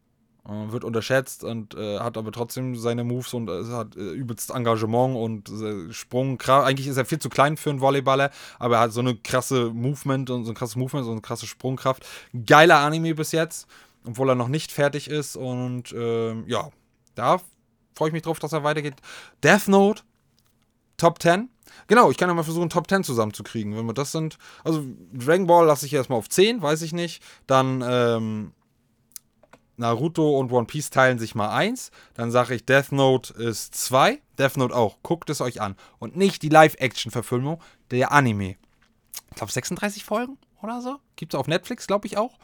[0.50, 4.52] Äh, wird unterschätzt und äh, hat aber trotzdem seine Moves und äh, hat äh, übelst
[4.52, 6.42] Engagement und äh, Sprung.
[6.42, 9.72] Eigentlich ist er viel zu klein für einen Volleyballer, aber er hat so eine krasse
[9.72, 12.06] Movement und so ein krasses Movement, so eine krasse Sprungkraft.
[12.46, 13.68] Geiler Anime bis jetzt,
[14.06, 16.70] obwohl er noch nicht fertig ist und ähm, ja,
[17.16, 17.40] da
[17.96, 18.96] freue ich mich drauf, dass er weitergeht.
[19.44, 20.04] Death Note,
[20.98, 21.50] Top 10.
[21.88, 23.76] Genau, ich kann ja mal versuchen, Top 10 zusammenzukriegen.
[23.76, 24.38] Wenn wir das sind.
[24.64, 24.84] Also,
[25.14, 27.24] Dragon Ball lasse ich erstmal auf 10, weiß ich nicht.
[27.48, 28.52] Dann, ähm,
[29.80, 31.92] Naruto und One Piece teilen sich mal 1.
[32.14, 34.22] Dann sage ich, Death Note ist 2.
[34.38, 34.98] Death Note auch.
[35.04, 35.76] Guckt es euch an.
[35.98, 37.62] Und nicht die Live-Action-Verfilmung,
[37.92, 38.56] der Anime.
[39.30, 40.98] Ich glaube, 36 Folgen oder so.
[41.16, 42.38] Gibt es auf Netflix, glaube ich auch.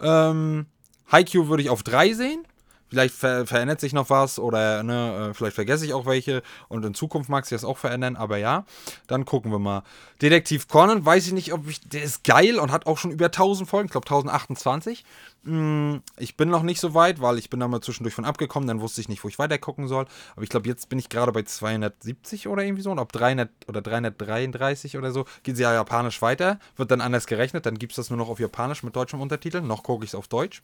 [0.00, 0.66] Ähm,
[1.10, 2.46] Haikyuu würde ich auf 3 sehen.
[2.94, 6.84] Vielleicht ver verändert sich noch was oder ne, äh, vielleicht vergesse ich auch welche und
[6.84, 8.66] in Zukunft mag sich das auch verändern, aber ja,
[9.08, 9.82] dann gucken wir mal.
[10.22, 13.24] Detektiv Conan, weiß ich nicht, ob ich, der ist geil und hat auch schon über
[13.24, 15.04] 1000 Folgen, ich glaube 1028.
[15.42, 18.68] Hm, ich bin noch nicht so weit, weil ich bin da mal zwischendurch von abgekommen,
[18.68, 21.08] dann wusste ich nicht, wo ich weiter gucken soll, aber ich glaube, jetzt bin ich
[21.08, 25.64] gerade bei 270 oder irgendwie so und ab 300 oder 333 oder so geht sie
[25.64, 28.84] ja japanisch weiter, wird dann anders gerechnet, dann gibt es das nur noch auf japanisch
[28.84, 30.62] mit deutschem Untertitel, noch gucke ich es auf Deutsch.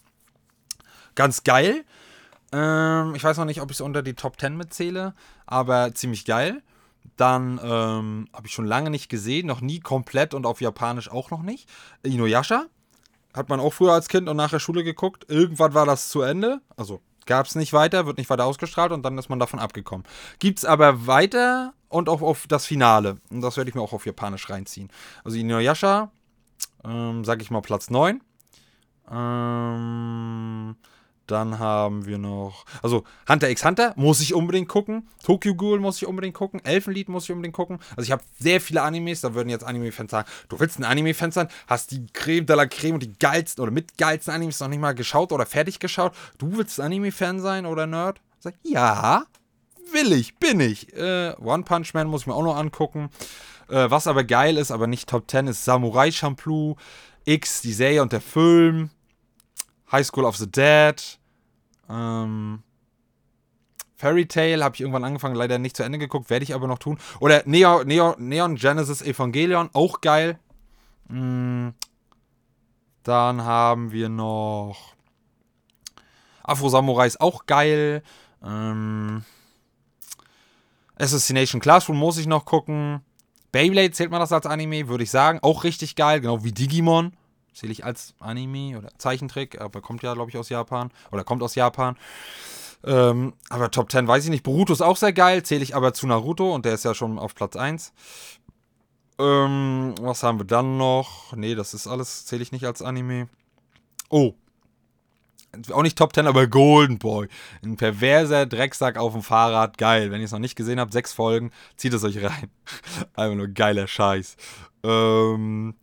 [1.17, 1.85] Ganz geil.
[2.53, 5.15] Ähm, ich weiß noch nicht, ob ich es unter die Top 10 mitzähle,
[5.47, 6.63] aber ziemlich geil.
[7.17, 11.31] Dann ähm, habe ich schon lange nicht gesehen, noch nie komplett und auf Japanisch auch
[11.31, 11.69] noch nicht.
[12.03, 12.67] Inuyasha
[13.35, 15.25] hat man auch früher als Kind und nach der Schule geguckt.
[15.29, 16.61] Irgendwann war das zu Ende.
[16.77, 20.07] Also gab es nicht weiter, wird nicht weiter ausgestrahlt und dann ist man davon abgekommen.
[20.39, 23.19] Gibt es aber weiter und auch auf das Finale.
[23.31, 24.91] Und das werde ich mir auch auf Japanisch reinziehen.
[25.25, 26.11] Also Inuyasha,
[26.85, 28.21] ähm, sage ich mal Platz 9.
[29.11, 30.77] Ähm,
[31.31, 35.09] dann haben wir noch, also Hunter x Hunter muss ich unbedingt gucken.
[35.23, 36.65] Tokyo Ghoul muss ich unbedingt gucken.
[36.65, 37.79] Elfenlied muss ich unbedingt gucken.
[37.97, 41.33] Also ich habe sehr viele Animes, da würden jetzt Anime-Fans sagen, du willst ein Anime-Fan
[41.33, 44.69] sein, hast die Creme de la Creme und die geilsten oder mit geilsten Animes noch
[44.69, 46.13] nicht mal geschaut oder fertig geschaut.
[46.39, 48.21] Du willst Anime-Fan sein oder Nerd?
[48.39, 49.25] Sag, ja,
[49.93, 50.93] will ich, bin ich.
[50.95, 53.11] Äh, One Punch Man muss ich mir auch noch angucken.
[53.69, 56.77] Äh, was aber geil ist, aber nicht Top 10, ist Samurai Champloo,
[57.25, 58.91] X, die Serie und der Film.
[59.93, 61.19] High School of the Dead,
[61.91, 62.63] ähm,
[63.97, 66.79] Fairy Tail habe ich irgendwann angefangen, leider nicht zu Ende geguckt, werde ich aber noch
[66.79, 66.99] tun.
[67.19, 70.39] Oder Neo, Neo, Neon Genesis Evangelion, auch geil.
[71.09, 71.69] Mm,
[73.03, 74.95] dann haben wir noch
[76.43, 78.03] Afro Samurai ist auch geil.
[78.43, 79.23] Ähm,
[80.99, 83.03] Assassination Classroom muss ich noch gucken.
[83.53, 85.39] Beyblade zählt man das als Anime, würde ich sagen.
[85.43, 87.13] Auch richtig geil, genau wie Digimon.
[87.55, 90.91] Zähle ich als Anime oder Zeichentrick, aber kommt ja, glaube ich, aus Japan.
[91.11, 91.97] Oder kommt aus Japan.
[92.85, 94.43] Ähm, aber Top 10 weiß ich nicht.
[94.43, 97.19] Boruto ist auch sehr geil, zähle ich aber zu Naruto und der ist ja schon
[97.19, 97.93] auf Platz 1.
[99.19, 101.35] Ähm, was haben wir dann noch?
[101.37, 103.29] Nee, das ist alles, zähle ich nicht als Anime.
[104.09, 104.33] Oh.
[105.73, 107.29] Auch nicht Top 10, aber Golden Boy.
[107.63, 109.79] Ein perverser Drecksack auf dem Fahrrad.
[109.79, 110.11] Geil.
[110.11, 112.51] Wenn ihr es noch nicht gesehen habt, sechs Folgen, zieht es euch rein.
[113.15, 114.37] Einfach nur geiler Scheiß.
[114.85, 115.75] Ähm,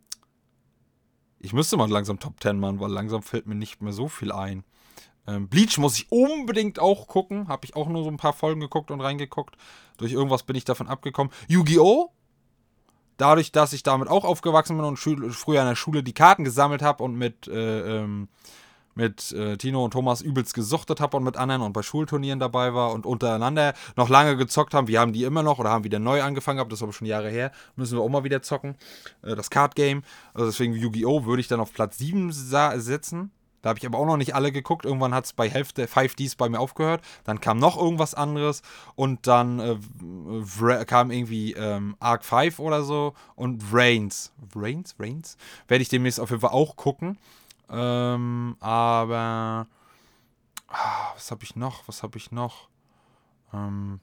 [1.40, 4.32] ich müsste mal langsam Top 10 machen, weil langsam fällt mir nicht mehr so viel
[4.32, 4.64] ein.
[5.26, 7.48] Ähm, Bleach muss ich unbedingt auch gucken.
[7.48, 9.56] Habe ich auch nur so ein paar Folgen geguckt und reingeguckt.
[9.98, 11.32] Durch irgendwas bin ich davon abgekommen.
[11.48, 12.10] Yu-Gi-Oh!
[13.18, 16.82] Dadurch, dass ich damit auch aufgewachsen bin und früher in der Schule die Karten gesammelt
[16.82, 18.28] habe und mit äh, ähm,
[18.98, 22.74] mit äh, Tino und Thomas übelst gesuchtet habe und mit anderen und bei Schulturnieren dabei
[22.74, 24.88] war und untereinander noch lange gezockt haben.
[24.88, 27.06] Wir haben die immer noch oder haben wieder neu angefangen gehabt, das ist aber schon
[27.06, 27.52] Jahre her.
[27.76, 28.74] Müssen wir auch mal wieder zocken.
[29.22, 30.02] Äh, das Card Game.
[30.34, 31.24] Also deswegen Yu-Gi-Oh!
[31.24, 33.30] würde ich dann auf Platz 7 setzen.
[33.62, 34.84] Da habe ich aber auch noch nicht alle geguckt.
[34.84, 37.02] Irgendwann hat es bei Hälfte 5Ds bei mir aufgehört.
[37.24, 38.62] Dann kam noch irgendwas anderes
[38.94, 44.32] und dann äh, kam irgendwie ähm, Arc 5 oder so und Reigns.
[44.54, 44.94] Reigns?
[44.98, 45.36] Reigns?
[45.68, 47.18] Werde ich demnächst auf jeden Fall auch gucken.
[47.70, 49.66] Ähm, aber
[50.68, 51.86] ah, was habe ich noch?
[51.86, 52.68] Was habe ich noch?
[53.52, 54.00] Ähm,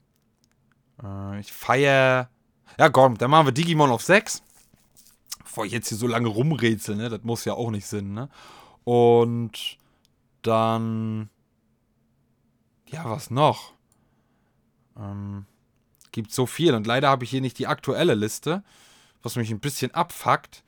[1.01, 2.29] äh, ich feiere.
[2.79, 4.43] Ja, komm, dann machen wir Digimon auf 6.
[5.43, 7.09] Bevor ich jetzt hier so lange rumrätsel, ne?
[7.09, 8.29] Das muss ja auch nicht Sinn, ne?
[8.83, 9.77] Und
[10.41, 11.29] dann.
[12.87, 13.73] Ja, was noch?
[14.97, 15.45] Ähm,
[16.11, 18.63] gibt so viel und leider habe ich hier nicht die aktuelle Liste,
[19.21, 20.63] was mich ein bisschen abfuckt.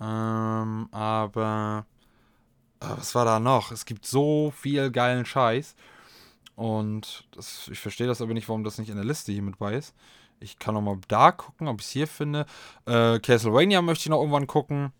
[0.00, 1.86] Ähm, aber
[2.96, 3.72] was war da noch?
[3.72, 5.74] Es gibt so viel geilen Scheiß.
[6.54, 9.58] Und das, ich verstehe das aber nicht, warum das nicht in der Liste hier mit
[9.58, 9.94] bei ist.
[10.40, 12.46] Ich kann noch mal da gucken, ob ich es hier finde.
[12.86, 14.92] Äh, Castlevania möchte ich noch irgendwann gucken.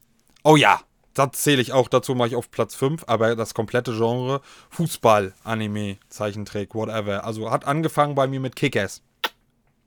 [0.45, 0.81] Oh ja,
[1.15, 4.41] das zähle ich auch dazu, mache ich auf Platz 5, aber das komplette Genre
[4.71, 7.25] Fußball, Anime, Zeichentrick, whatever.
[7.25, 9.03] Also hat angefangen bei mir mit Kick-Ass.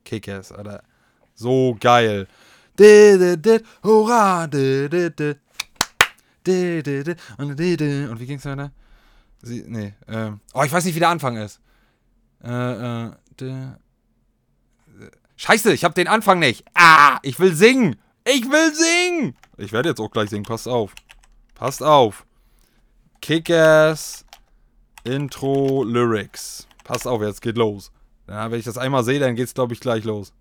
[0.04, 0.84] Kick-Ass, Alter.
[1.34, 2.28] So geil.
[3.84, 4.48] Hurra!
[6.48, 8.72] Und wie ging's weiter?
[9.42, 10.40] Sie, nee, ähm.
[10.54, 11.60] Oh, ich weiß nicht, wie der Anfang ist.
[12.44, 13.12] Äh, äh,
[15.38, 16.66] Scheiße, ich hab den Anfang nicht.
[16.74, 17.98] Ah, ich will singen.
[18.26, 19.36] Ich will singen.
[19.58, 20.94] Ich werde jetzt auch gleich singen, passt auf.
[21.54, 22.26] Passt auf.
[23.22, 24.26] Kickers
[25.04, 26.68] Intro Lyrics.
[26.84, 27.92] Passt auf, jetzt geht los.
[28.28, 30.34] Ja, wenn ich das einmal sehe, dann geht's, glaube ich, gleich los.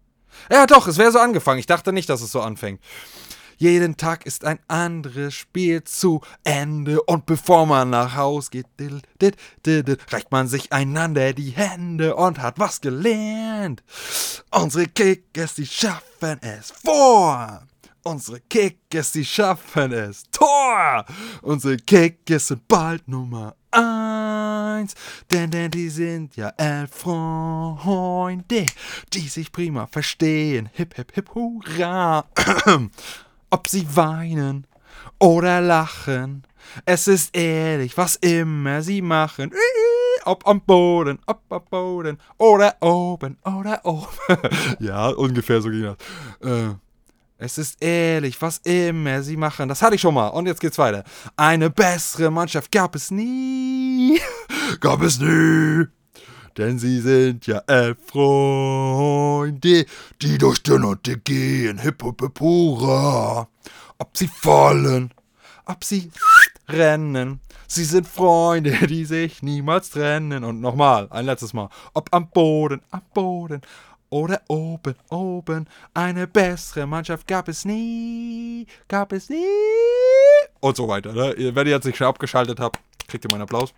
[0.51, 1.61] Ja, doch, es wäre so angefangen.
[1.61, 2.81] Ich dachte nicht, dass es so anfängt.
[3.57, 8.67] Jeden Tag ist ein anderes Spiel zu Ende und bevor man nach Haus geht,
[10.11, 13.83] reicht man sich einander die Hände und hat was gelernt.
[14.51, 17.63] Unsere Kickers, die schaffen es vor.
[18.03, 20.25] Unsere Kickers, die schaffen es.
[20.31, 21.07] Tor!
[21.41, 24.95] Unsere Kickers sind bald Nummer eins.
[25.31, 28.67] Denn, denn die sind ja elf Freunde,
[29.13, 30.69] die sich prima verstehen.
[30.75, 32.27] Hip, hip, hip, hurra.
[33.51, 34.67] Ob sie weinen
[35.19, 36.45] oder lachen,
[36.85, 39.53] es ist ehrlich, was immer sie machen.
[40.25, 44.09] Ob am Boden, ob am Boden, oder oben, oder oben.
[44.81, 45.97] ja, ungefähr so ging das.
[46.41, 46.75] Äh,
[47.37, 49.69] es ist ehrlich, was immer sie machen.
[49.69, 50.29] Das hatte ich schon mal.
[50.29, 51.05] Und jetzt geht's weiter.
[51.37, 54.19] Eine bessere Mannschaft gab es nie.
[54.81, 55.85] gab es nie.
[56.57, 59.87] Denn sie sind ja elf Freunde,
[60.23, 63.49] die durch Dünnotte gehen, hip hop hip hurra.
[63.99, 65.13] Ob sie fallen,
[65.67, 66.13] ob sie
[66.69, 70.45] rennen, sie sind Freunde, die sich niemals trennen.
[70.45, 71.71] Und nochmal, ein letztes Mal.
[71.93, 73.61] Ob am Boden, am Boden
[74.11, 79.45] oder oben, oben, eine bessere Mannschaft gab es nie, gab es nie.
[80.61, 81.13] Und so weiter.
[81.13, 81.35] Ne?
[81.37, 83.75] Wenn ihr jetzt nicht schon abgeschaltet habt, kriegt ihr meinen Applaus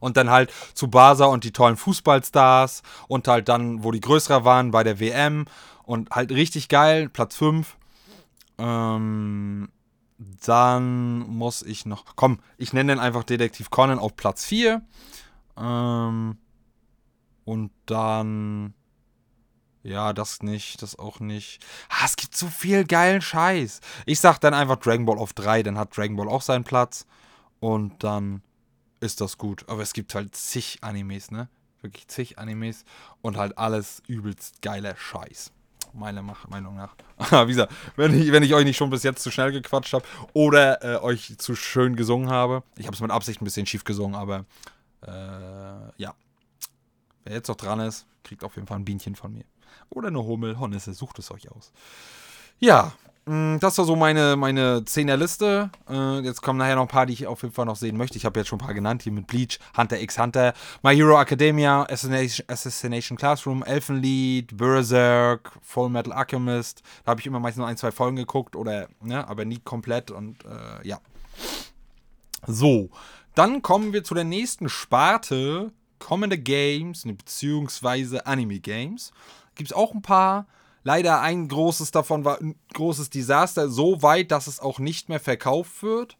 [0.00, 4.44] und dann halt zu Barca und die tollen Fußballstars und halt dann, wo die größer
[4.44, 5.46] waren, bei der WM
[5.84, 7.76] und halt richtig geil, Platz 5.
[8.58, 9.68] Ähm,
[10.18, 14.82] dann muss ich noch, komm, ich nenne den einfach Detektiv Conan auf Platz 4.
[15.56, 16.38] Ähm,
[17.44, 18.74] und dann,
[19.82, 21.64] ja, das nicht, das auch nicht.
[21.88, 23.80] Ah, es gibt so viel geilen Scheiß.
[24.06, 27.06] Ich sag dann einfach Dragon Ball auf 3, dann hat Dragon Ball auch seinen Platz.
[27.60, 28.42] Und dann
[29.00, 29.64] ist das gut.
[29.68, 31.48] Aber es gibt halt zig Animes, ne?
[31.80, 32.84] Wirklich zig Animes
[33.22, 35.52] und halt alles übelst geiler Scheiß.
[35.94, 36.94] Meiner Meinung nach.
[37.46, 40.04] Wie gesagt, wenn ich, wenn ich euch nicht schon bis jetzt zu schnell gequatscht habe
[40.32, 42.62] oder äh, euch zu schön gesungen habe.
[42.76, 44.44] Ich habe es mit Absicht ein bisschen schief gesungen, aber
[45.06, 45.10] äh,
[45.96, 46.14] ja.
[47.24, 49.44] Wer jetzt noch dran ist, kriegt auf jeden Fall ein Bienchen von mir.
[49.90, 51.72] Oder eine Hummel, Hornisse, sucht es euch aus.
[52.58, 52.92] Ja,
[53.60, 55.70] das war so meine, meine Zehnerliste.
[55.88, 58.16] Äh, jetzt kommen nachher noch ein paar, die ich auf jeden Fall noch sehen möchte.
[58.16, 61.20] Ich habe jetzt schon ein paar genannt, hier mit Bleach, Hunter x Hunter, My Hero
[61.20, 66.82] Academia, Assassination, Classroom, Elfenlied, Berserk, Full Metal Alchemist.
[67.04, 70.10] Da habe ich immer meistens nur ein, zwei Folgen geguckt oder, ne, aber nie komplett
[70.10, 70.98] und äh, ja.
[72.46, 72.88] So,
[73.34, 79.12] dann kommen wir zu der nächsten Sparte, kommende Games, beziehungsweise Anime Games.
[79.54, 80.46] Gibt es auch ein paar.
[80.82, 85.20] Leider ein großes davon war ein großes Desaster, so weit, dass es auch nicht mehr
[85.20, 86.16] verkauft wird.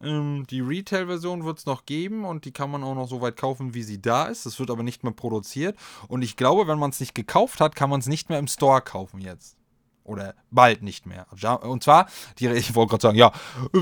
[0.00, 3.36] Ähm, die Retail-Version wird es noch geben und die kann man auch noch so weit
[3.36, 4.46] kaufen, wie sie da ist.
[4.46, 5.76] Es wird aber nicht mehr produziert.
[6.08, 8.48] Und ich glaube, wenn man es nicht gekauft hat, kann man es nicht mehr im
[8.48, 9.56] Store kaufen jetzt.
[10.04, 11.26] Oder bald nicht mehr.
[11.62, 13.32] Und zwar, die, ich wollte gerade sagen, ja,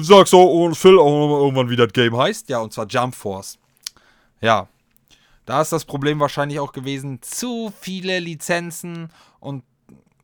[0.00, 2.48] sag so und Phil auch irgendwann, wie das Game heißt.
[2.48, 3.58] Ja, und zwar Jump Force.
[4.40, 4.68] Ja,
[5.44, 9.62] da ist das Problem wahrscheinlich auch gewesen, zu viele Lizenzen und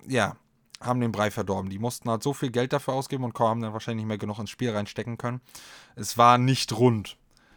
[0.07, 0.37] ja,
[0.81, 1.71] haben den Brei verdorben.
[1.71, 4.39] Die mussten halt so viel Geld dafür ausgeben und haben dann wahrscheinlich nicht mehr genug
[4.39, 5.41] ins Spiel reinstecken können.
[5.97, 7.17] Es war nicht rund.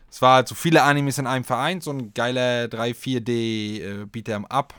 [0.10, 4.46] Es war halt so viele Animes in einem Verein, so ein geiler 3-4D äh, Beat'em
[4.46, 4.74] Up.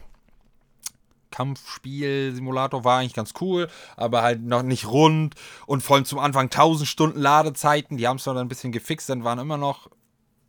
[1.31, 5.35] Kampfspiel-Simulator war eigentlich ganz cool, aber halt noch nicht rund
[5.67, 7.99] und vor allem zum Anfang 1000 Stunden Ladezeiten.
[7.99, 9.91] Die haben es dann ein bisschen gefixt, dann waren immer noch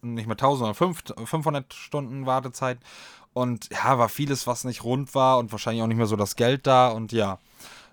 [0.01, 2.77] nicht mehr 1000, sondern 500 Stunden Wartezeit.
[3.37, 6.35] Und ja, war vieles, was nicht rund war und wahrscheinlich auch nicht mehr so das
[6.35, 6.87] Geld da.
[6.87, 7.37] Und ja,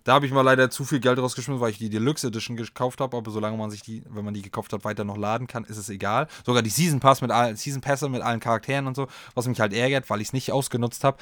[0.03, 3.01] da habe ich mal leider zu viel Geld rausgeschmissen, weil ich die Deluxe Edition gekauft
[3.01, 3.15] habe.
[3.15, 5.77] Aber solange man sich die, wenn man die gekauft hat, weiter noch laden kann, ist
[5.77, 6.29] es egal.
[6.47, 9.61] Sogar die Season Pass mit allen Season Pässe mit allen Charakteren und so, was mich
[9.61, 11.19] halt ärgert, weil ich es nicht ausgenutzt habe.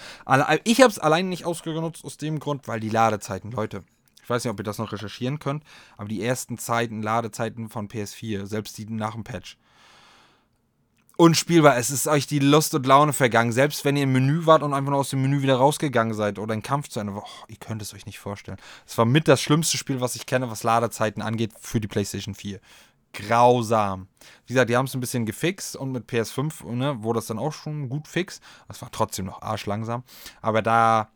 [0.63, 3.83] Ich habe es allein nicht ausgenutzt aus dem Grund, weil die Ladezeiten, Leute.
[4.23, 5.65] Ich weiß nicht, ob ihr das noch recherchieren könnt,
[5.97, 9.57] aber die ersten Zeiten, Ladezeiten von PS4, selbst die nach dem Patch.
[11.23, 13.53] Unspielbar, es ist euch die Lust und Laune vergangen.
[13.53, 16.41] Selbst wenn ihr im Menü wart und einfach nur aus dem Menü wieder rausgegangen seid
[16.41, 18.59] oder ein Kampf zu Ende war, oh, ihr könnt es euch nicht vorstellen.
[18.89, 22.35] Es war mit das schlimmste Spiel, was ich kenne, was Ladezeiten angeht für die PlayStation
[22.35, 22.59] 4
[23.13, 24.09] grausam.
[24.47, 27.39] Wie gesagt, die haben es ein bisschen gefixt und mit PS5 ne, wurde das dann
[27.39, 28.41] auch schon gut fix.
[28.67, 30.03] Das war trotzdem noch arschlangsam.
[30.41, 31.09] Aber da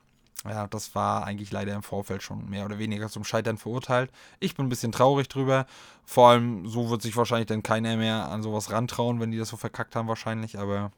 [0.44, 4.10] ja, das war eigentlich leider im Vorfeld schon mehr oder weniger zum Scheitern verurteilt.
[4.38, 5.66] Ich bin ein bisschen traurig drüber.
[6.04, 9.48] Vor allem, so wird sich wahrscheinlich dann keiner mehr an sowas rantrauen, wenn die das
[9.48, 10.58] so verkackt haben, wahrscheinlich.
[10.58, 10.92] Aber,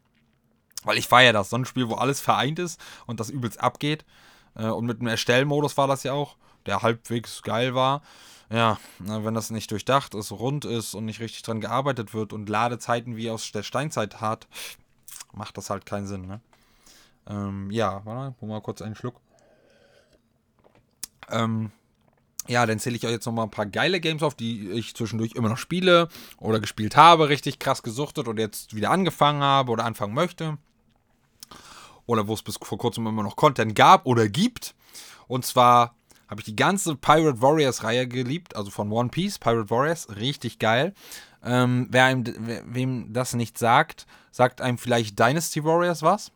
[0.84, 1.50] weil ich feiere das.
[1.50, 4.04] So ein Spiel, wo alles vereint ist und das übelst abgeht.
[4.54, 8.02] Äh, und mit einem Erstellmodus war das ja auch, der halbwegs geil war.
[8.50, 12.48] Ja, wenn das nicht durchdacht ist, rund ist und nicht richtig dran gearbeitet wird und
[12.48, 14.46] Ladezeiten wie aus der Steinzeit hat,
[15.34, 16.40] macht das halt keinen Sinn, ne?
[17.28, 19.20] Ähm, ja, warte mal, mal kurz einen Schluck.
[21.30, 21.70] Ähm,
[22.48, 25.32] ja, dann zähle ich euch jetzt nochmal ein paar geile Games auf, die ich zwischendurch
[25.32, 29.84] immer noch spiele oder gespielt habe, richtig krass gesuchtet und jetzt wieder angefangen habe oder
[29.84, 30.56] anfangen möchte.
[32.06, 34.74] Oder wo es bis vor kurzem immer noch Content gab oder gibt.
[35.26, 35.94] Und zwar
[36.26, 40.58] habe ich die ganze Pirate Warriors Reihe geliebt, also von One Piece, Pirate Warriors, richtig
[40.58, 40.94] geil.
[41.44, 42.24] Ähm, wer einem,
[42.66, 46.32] wem das nicht sagt, sagt einem vielleicht Dynasty Warriors was.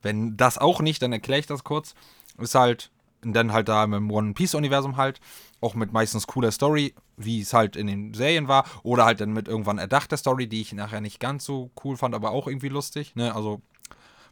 [0.00, 1.94] Wenn das auch nicht, dann erkläre ich das kurz.
[2.38, 2.90] Ist halt
[3.24, 5.20] und dann halt da im One Piece-Universum halt,
[5.60, 9.32] auch mit meistens cooler Story, wie es halt in den Serien war, oder halt dann
[9.32, 12.68] mit irgendwann erdachter Story, die ich nachher nicht ganz so cool fand, aber auch irgendwie
[12.68, 13.60] lustig, ne, also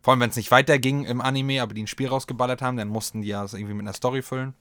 [0.02, 2.86] vor allem, wenn es nicht weiterging im Anime, aber die ein Spiel rausgeballert haben, dann
[2.86, 4.54] mussten die ja das irgendwie mit einer Story füllen.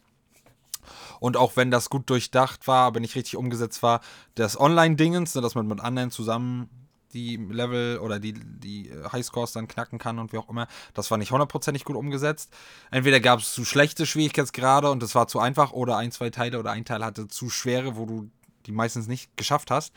[1.20, 4.02] Und auch wenn das gut durchdacht war, aber nicht richtig umgesetzt war,
[4.34, 6.70] das Online-Dingens, ne, dass man mit anderen zusammen
[7.16, 10.68] die Level oder die, die äh, Highscores dann knacken kann und wie auch immer.
[10.94, 12.54] Das war nicht hundertprozentig gut umgesetzt.
[12.92, 16.60] Entweder gab es zu schlechte Schwierigkeitsgrade und es war zu einfach oder ein, zwei Teile
[16.60, 18.30] oder ein Teil hatte zu schwere, wo du
[18.66, 19.94] die meistens nicht geschafft hast.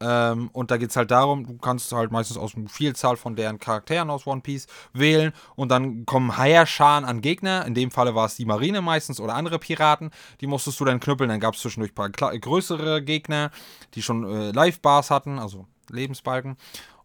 [0.00, 3.34] Ähm, und da geht es halt darum, du kannst halt meistens aus einer Vielzahl von
[3.34, 7.66] deren Charakteren aus One Piece wählen und dann kommen Heierscharen an Gegner.
[7.66, 10.10] In dem Falle war es die Marine meistens oder andere Piraten.
[10.40, 11.28] Die musstest du dann knüppeln.
[11.28, 13.50] Dann gab es zwischendurch ein paar größere Gegner,
[13.94, 16.56] die schon äh, Live-Bars hatten, also Lebensbalken.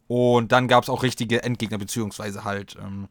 [0.07, 3.07] Und dann gab es auch richtige Endgegner, beziehungsweise halt ähm,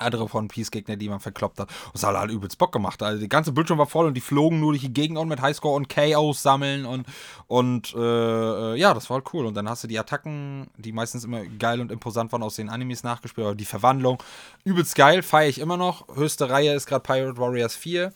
[0.00, 1.68] andere von Peace-Gegner, die man verkloppt hat.
[1.86, 3.02] Und es hat halt übelst Bock gemacht.
[3.02, 5.40] Also die ganze Bildschirm war voll und die flogen nur durch die Gegend und mit
[5.40, 7.06] Highscore und KOs sammeln und,
[7.46, 9.46] und äh, ja, das war halt cool.
[9.46, 12.68] Und dann hast du die Attacken, die meistens immer geil und imposant waren aus den
[12.68, 14.22] Animes nachgespielt, aber die Verwandlung,
[14.64, 16.06] übelst geil, feiere ich immer noch.
[16.14, 18.12] Höchste Reihe ist gerade Pirate Warriors 4.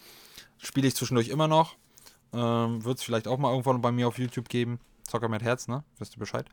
[0.58, 1.74] Spiele ich zwischendurch immer noch.
[2.32, 4.78] Ähm, Wird es vielleicht auch mal irgendwann bei mir auf YouTube geben.
[5.06, 5.84] Zocker mit Herz, ne?
[5.98, 6.46] Wisst ihr Bescheid?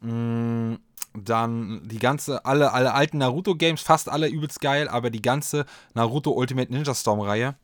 [0.00, 0.76] Mm,
[1.14, 6.30] dann die ganze, alle, alle alten Naruto-Games, fast alle übelst geil, aber die ganze Naruto
[6.30, 7.56] Ultimate Ninja Storm-Reihe.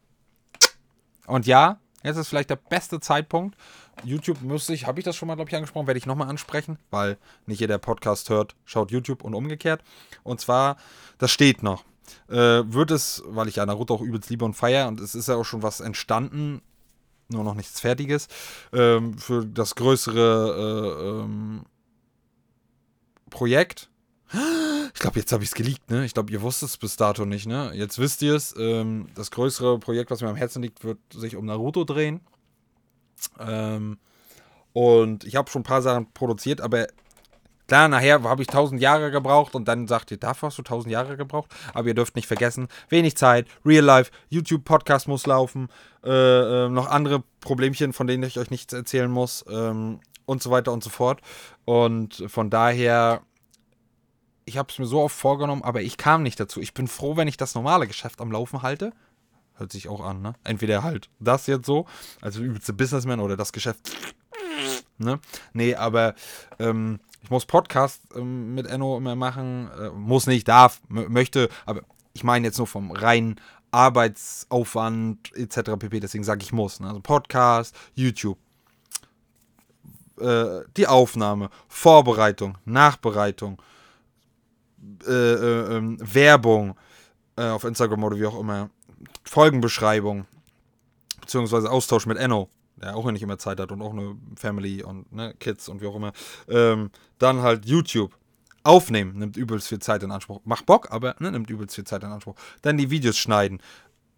[1.26, 3.56] Und ja, jetzt ist vielleicht der beste Zeitpunkt.
[4.04, 6.78] YouTube müsste ich, habe ich das schon mal, glaube ich, angesprochen, werde ich nochmal ansprechen,
[6.90, 9.82] weil nicht jeder Podcast hört, schaut YouTube und umgekehrt.
[10.22, 10.76] Und zwar,
[11.18, 11.84] das steht noch.
[12.28, 15.28] Äh, wird es, weil ich ja Naruto auch übelst liebe und feiere und es ist
[15.28, 16.62] ja auch schon was entstanden
[17.28, 18.28] nur noch nichts Fertiges.
[18.72, 21.64] Ähm, für das größere äh, ähm,
[23.30, 23.90] Projekt.
[24.94, 26.04] Ich glaube, jetzt habe ich es geleakt, ne?
[26.04, 27.70] Ich glaube, ihr wusstet es bis dato nicht, ne?
[27.74, 28.54] Jetzt wisst ihr es.
[28.58, 32.20] Ähm, das größere Projekt, was mir am Herzen liegt, wird sich um Naruto drehen.
[33.38, 33.98] Ähm,
[34.72, 36.86] und ich habe schon ein paar Sachen produziert, aber
[37.66, 40.92] Klar, nachher habe ich 1000 Jahre gebraucht und dann sagt ihr, dafür hast du 1000
[40.92, 41.50] Jahre gebraucht.
[41.74, 45.68] Aber ihr dürft nicht vergessen, wenig Zeit, Real Life, YouTube-Podcast muss laufen,
[46.04, 46.10] äh,
[46.66, 50.72] äh, noch andere Problemchen, von denen ich euch nichts erzählen muss ähm, und so weiter
[50.72, 51.20] und so fort.
[51.64, 53.22] Und von daher,
[54.44, 56.60] ich habe es mir so oft vorgenommen, aber ich kam nicht dazu.
[56.60, 58.92] Ich bin froh, wenn ich das normale Geschäft am Laufen halte.
[59.54, 60.34] Hört sich auch an, ne?
[60.44, 61.86] Entweder halt das jetzt so,
[62.20, 63.90] also übelste Businessman oder das Geschäft.
[64.98, 65.18] Ne?
[65.52, 66.14] Nee, aber
[66.58, 69.68] ähm, ich muss Podcast ähm, mit Enno immer machen.
[69.80, 73.40] Äh, muss nicht, darf, möchte, aber ich meine jetzt nur vom reinen
[73.72, 75.72] Arbeitsaufwand etc.
[75.76, 75.98] pp.
[75.98, 76.78] Deswegen sage ich muss.
[76.78, 76.86] Ne?
[76.86, 78.38] Also Podcast, YouTube.
[80.20, 83.60] Äh, die Aufnahme, Vorbereitung, Nachbereitung,
[85.04, 86.76] äh, äh ähm, Werbung
[87.34, 88.70] äh, auf Instagram oder wie auch immer,
[89.24, 90.26] Folgenbeschreibung,
[91.20, 95.10] beziehungsweise Austausch mit Enno der auch nicht immer Zeit hat und auch eine Family und
[95.12, 96.12] ne, Kids und wie auch immer.
[96.48, 98.16] Ähm, dann halt YouTube.
[98.62, 100.40] Aufnehmen nimmt übelst viel Zeit in Anspruch.
[100.44, 102.34] Macht Bock, aber ne, nimmt übelst viel Zeit in Anspruch.
[102.62, 103.62] Dann die Videos schneiden,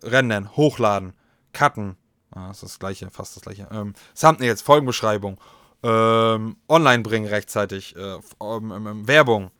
[0.03, 1.13] rendern, hochladen,
[1.53, 1.97] cutten.
[2.31, 3.69] Ah, das ist das gleiche, fast das gleiche.
[3.71, 5.39] Ähm, Thumbnails, Folgenbeschreibung,
[5.83, 9.51] ähm, online bringen rechtzeitig, äh, ähm, ähm, Werbung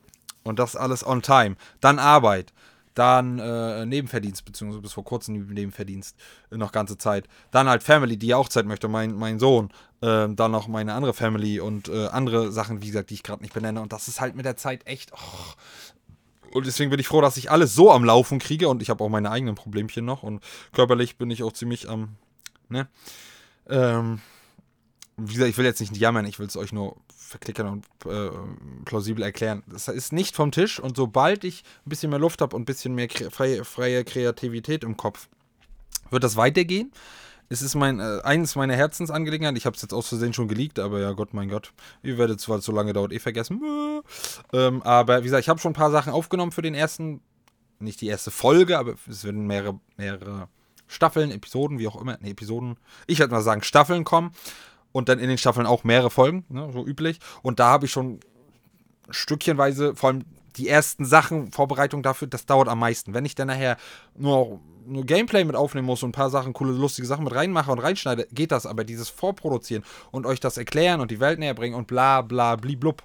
[0.43, 1.55] und das alles on time.
[1.81, 2.51] Dann Arbeit,
[2.99, 6.17] dann äh, Nebenverdienst, beziehungsweise bis vor kurzem Nebenverdienst,
[6.51, 7.27] äh, noch ganze Zeit.
[7.51, 9.69] Dann halt Family, die auch Zeit möchte, mein, mein Sohn.
[10.01, 13.41] Äh, dann noch meine andere Family und äh, andere Sachen, wie gesagt, die ich gerade
[13.41, 13.81] nicht benenne.
[13.81, 15.13] Und das ist halt mit der Zeit echt.
[15.13, 16.53] Oh.
[16.53, 19.03] Und deswegen bin ich froh, dass ich alles so am Laufen kriege und ich habe
[19.03, 20.43] auch meine eigenen Problemchen noch und
[20.73, 22.15] körperlich bin ich auch ziemlich am.
[22.69, 22.87] ne?
[23.69, 24.19] Ähm,
[25.21, 26.95] wie gesagt, ich will jetzt nicht jammern, ich will es euch nur
[27.29, 28.31] verklickern und äh,
[28.85, 29.63] plausibel erklären.
[29.67, 32.65] Das ist nicht vom Tisch und sobald ich ein bisschen mehr Luft habe und ein
[32.65, 35.27] bisschen mehr freie, freie Kreativität im Kopf,
[36.09, 36.91] wird das weitergehen.
[37.51, 39.57] Es ist mein, äh, eines meiner Herzensangelegenheiten.
[39.57, 41.73] Ich habe es jetzt aus Versehen schon geleakt, aber ja, Gott, mein Gott.
[42.03, 43.61] Ihr werdet zwar so lange dauert, eh vergessen.
[44.53, 47.21] Ähm, aber wie gesagt, ich habe schon ein paar Sachen aufgenommen für den ersten,
[47.79, 50.47] nicht die erste Folge, aber es werden mehrere, mehrere
[50.87, 54.31] Staffeln, Episoden, wie auch immer, ne, Episoden, ich würde mal sagen, Staffeln kommen
[54.91, 57.19] und dann in den Staffeln auch mehrere Folgen, ne, so üblich.
[57.41, 58.19] Und da habe ich schon
[59.09, 60.23] stückchenweise, vor allem
[60.57, 63.13] die ersten Sachen, Vorbereitung dafür, das dauert am meisten.
[63.13, 63.77] Wenn ich dann nachher
[64.15, 67.71] nur, nur Gameplay mit aufnehmen muss und ein paar Sachen, coole, lustige Sachen mit reinmache
[67.71, 68.65] und reinschneide, geht das.
[68.65, 72.55] Aber dieses Vorproduzieren und euch das erklären und die Welt näher bringen und bla bla
[72.55, 73.03] bliblub,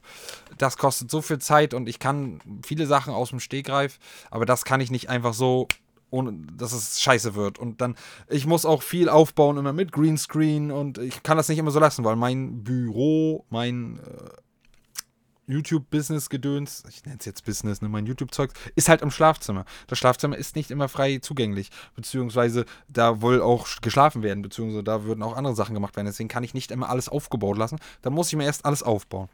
[0.59, 3.99] das kostet so viel Zeit und ich kann viele Sachen aus dem Stegreif,
[4.31, 5.69] aber das kann ich nicht einfach so
[6.15, 7.59] ohne dass es scheiße wird.
[7.59, 7.97] Und dann,
[8.29, 11.81] ich muss auch viel aufbauen, immer mit Greenscreen und ich kann das nicht immer so
[11.81, 18.53] lassen, weil mein Büro, mein äh, YouTube-Business-Gedöns, ich nenne es jetzt Business, ne, mein YouTube-Zeug,
[18.77, 19.65] ist halt im Schlafzimmer.
[19.89, 25.05] Das Schlafzimmer ist nicht immer frei zugänglich, beziehungsweise da wohl auch geschlafen werden, beziehungsweise da
[25.05, 26.07] würden auch andere Sachen gemacht werden.
[26.07, 27.79] Deswegen kann ich nicht immer alles aufgebaut lassen.
[28.03, 29.29] Da muss ich mir erst alles aufbauen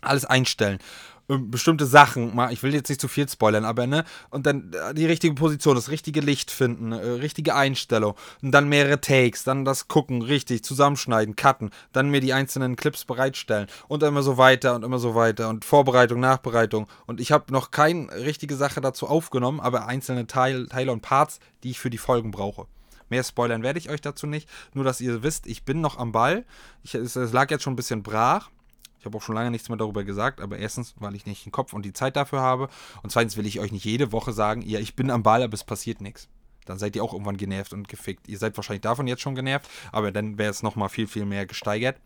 [0.00, 0.78] alles einstellen.
[1.30, 4.94] Ähm, bestimmte Sachen, ich will jetzt nicht zu viel spoilern, aber ne, und dann äh,
[4.94, 9.64] die richtige Position, das richtige Licht finden, äh, richtige Einstellung und dann mehrere Takes, dann
[9.64, 14.74] das gucken, richtig zusammenschneiden, cutten, dann mir die einzelnen Clips bereitstellen und immer so weiter
[14.74, 19.06] und immer so weiter und Vorbereitung, Nachbereitung und ich habe noch keine richtige Sache dazu
[19.06, 22.66] aufgenommen, aber einzelne Teil, Teile und Parts, die ich für die Folgen brauche.
[23.08, 26.10] Mehr spoilern werde ich euch dazu nicht, nur dass ihr wisst, ich bin noch am
[26.12, 26.44] Ball.
[26.82, 28.50] Ich, es, es lag jetzt schon ein bisschen brach
[29.00, 31.52] ich habe auch schon lange nichts mehr darüber gesagt, aber erstens, weil ich nicht den
[31.52, 32.68] Kopf und die Zeit dafür habe.
[33.02, 35.54] Und zweitens will ich euch nicht jede Woche sagen, ja, ich bin am Ball, aber
[35.54, 36.28] es passiert nichts.
[36.66, 38.28] Dann seid ihr auch irgendwann genervt und gefickt.
[38.28, 41.46] Ihr seid wahrscheinlich davon jetzt schon genervt, aber dann wäre es nochmal viel, viel mehr
[41.46, 41.96] gesteigert.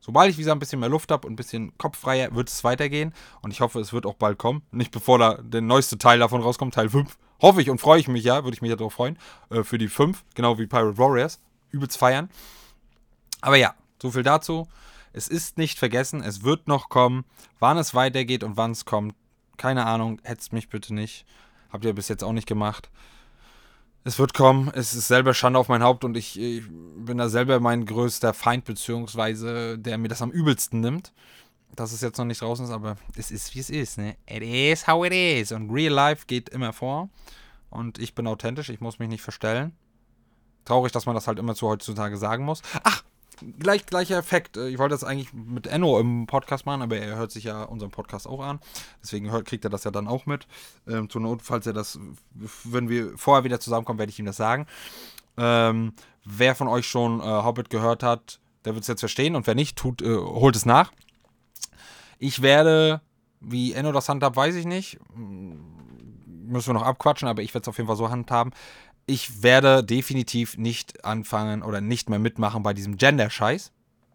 [0.00, 3.12] Sobald ich wieder ein bisschen mehr Luft habe und ein bisschen kopffreier, wird es weitergehen.
[3.42, 4.62] Und ich hoffe, es wird auch bald kommen.
[4.70, 7.16] Nicht bevor da der neueste Teil davon rauskommt, Teil 5.
[7.42, 9.18] Hoffe ich und freue ich mich ja, würde ich mich ja darauf freuen.
[9.50, 11.40] Äh, für die 5, genau wie Pirate Warriors.
[11.70, 12.30] Übelst feiern.
[13.42, 14.66] Aber ja, so viel dazu.
[15.14, 17.24] Es ist nicht vergessen, es wird noch kommen.
[17.60, 19.14] Wann es weitergeht und wann es kommt,
[19.56, 20.20] keine Ahnung.
[20.24, 21.24] Hetzt mich bitte nicht.
[21.70, 22.90] Habt ihr bis jetzt auch nicht gemacht.
[24.02, 24.72] Es wird kommen.
[24.74, 28.34] Es ist selber Schande auf mein Haupt und ich, ich bin da selber mein größter
[28.34, 31.12] Feind, beziehungsweise der mir das am übelsten nimmt.
[31.76, 34.16] Dass es jetzt noch nicht draußen ist, aber es ist wie es ist, ne?
[34.28, 35.52] It is how it is.
[35.52, 37.08] Und Real Life geht immer vor.
[37.70, 39.76] Und ich bin authentisch, ich muss mich nicht verstellen.
[40.64, 42.62] Traurig, dass man das halt immer zu heutzutage sagen muss.
[42.82, 43.03] Ach,
[43.58, 44.56] gleich, gleicher Effekt.
[44.56, 47.62] Äh, ich wollte das eigentlich mit Enno im Podcast machen, aber er hört sich ja
[47.64, 48.60] unseren Podcast auch an.
[49.02, 50.46] Deswegen hört, kriegt er das ja dann auch mit.
[50.86, 51.98] Ähm, zur Not, falls er das,
[52.64, 54.66] wenn wir vorher wieder zusammenkommen, werde ich ihm das sagen.
[55.36, 55.92] Ähm,
[56.24, 59.36] wer von euch schon äh, Hobbit gehört hat, der wird es jetzt verstehen.
[59.36, 60.92] Und wer nicht, tut, äh, holt es nach.
[62.18, 63.00] Ich werde,
[63.40, 64.98] wie Enno das handhabt, weiß ich nicht.
[65.14, 68.52] Müssen wir noch abquatschen, aber ich werde es auf jeden Fall so handhaben
[69.06, 73.72] ich werde definitiv nicht anfangen oder nicht mehr mitmachen bei diesem Gender-Scheiß.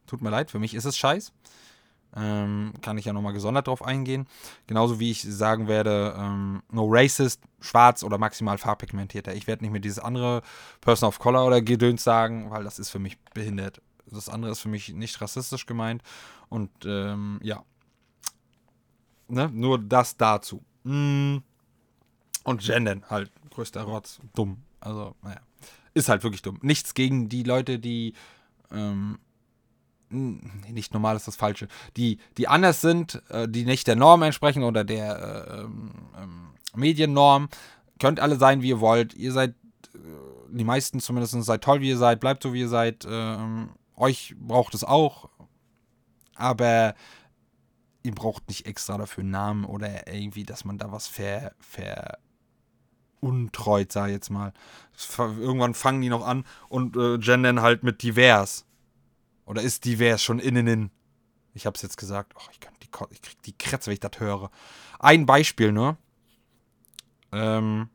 [0.08, 1.32] Tut mir leid, für mich ist es Scheiß.
[2.16, 4.28] Ähm, kann ich ja nochmal gesondert drauf eingehen.
[4.66, 9.36] Genauso wie ich sagen werde, ähm, no racist, schwarz oder maximal farbpigmentierter.
[9.36, 10.42] Ich werde nicht mehr dieses andere
[10.82, 13.82] Person of Color oder Gedöns sagen, weil das ist für mich behindert.
[14.08, 16.02] Das andere ist für mich nicht rassistisch gemeint.
[16.50, 17.64] Und ähm, ja.
[19.28, 19.52] Ne?
[19.54, 20.64] Nur das dazu.
[20.84, 21.38] Mm.
[22.44, 23.32] Und gendern halt.
[23.52, 24.20] Größter Rotz.
[24.34, 24.64] Dumm.
[24.80, 25.42] Also, naja.
[25.94, 26.60] Ist halt wirklich dumm.
[26.62, 28.14] Nichts gegen die Leute, die.
[28.72, 29.20] Ähm,
[30.12, 31.68] nicht normal ist das Falsche.
[31.96, 36.48] Die, die anders sind, äh, die nicht der Norm entsprechen oder der äh, ähm, ähm,
[36.76, 37.50] Mediennorm.
[38.00, 39.14] Könnt alle sein, wie ihr wollt.
[39.14, 39.52] Ihr seid,
[39.94, 39.98] äh,
[40.50, 43.06] die meisten zumindest, seid toll, wie ihr seid, bleibt so, wie ihr seid.
[43.08, 45.30] Ähm, euch braucht es auch.
[46.36, 46.96] Aber
[48.02, 52.18] ihr braucht nicht extra dafür einen Namen oder irgendwie, dass man da was ver, ver
[53.22, 54.54] untreut, sag ich jetzt mal.
[55.18, 58.66] Irgendwann fangen die noch an und äh, gendern halt mit divers.
[59.46, 60.92] Oder ist divers schon innen?
[61.54, 62.34] Ich hab's jetzt gesagt.
[62.36, 64.52] Oh, ich, die, ich krieg die Kretze, wenn ich das höre.
[65.00, 65.98] Ein Beispiel nur.
[67.32, 67.90] Ähm,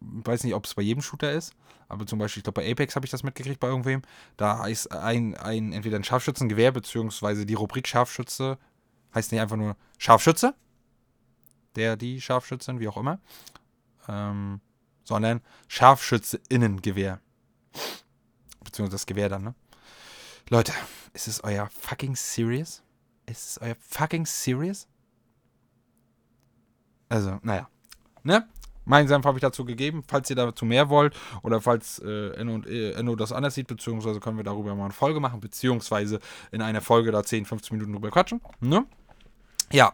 [0.00, 1.54] weiß nicht, ob es bei jedem Shooter ist,
[1.88, 4.02] aber zum Beispiel, ich glaube, bei Apex habe ich das mitgekriegt bei irgendwem.
[4.36, 8.58] Da ist ein, ein entweder ein Scharfschützengewehr, beziehungsweise die Rubrik Scharfschütze
[9.14, 10.54] heißt nicht einfach nur Scharfschütze,
[11.76, 13.20] der, die Scharfschützin, wie auch immer.
[14.08, 14.60] Ähm,
[15.04, 17.20] sondern Scharfschütze-Innengewehr.
[18.64, 19.54] Beziehungsweise das Gewehr dann, ne?
[20.50, 20.72] Leute,
[21.12, 22.82] ist es euer fucking serious?
[23.26, 24.86] Ist es euer fucking serious?
[27.08, 27.68] Also, naja.
[28.22, 28.48] Ne?
[28.84, 30.02] Mein Senf habe ich dazu gegeben.
[30.06, 34.20] Falls ihr dazu mehr wollt oder falls äh, Enno, äh, Enno das anders sieht, beziehungsweise
[34.20, 36.20] können wir darüber mal eine Folge machen, beziehungsweise
[36.52, 38.40] in einer Folge da 10, 15 Minuten drüber quatschen.
[38.60, 38.86] Ne?
[39.70, 39.92] Ja,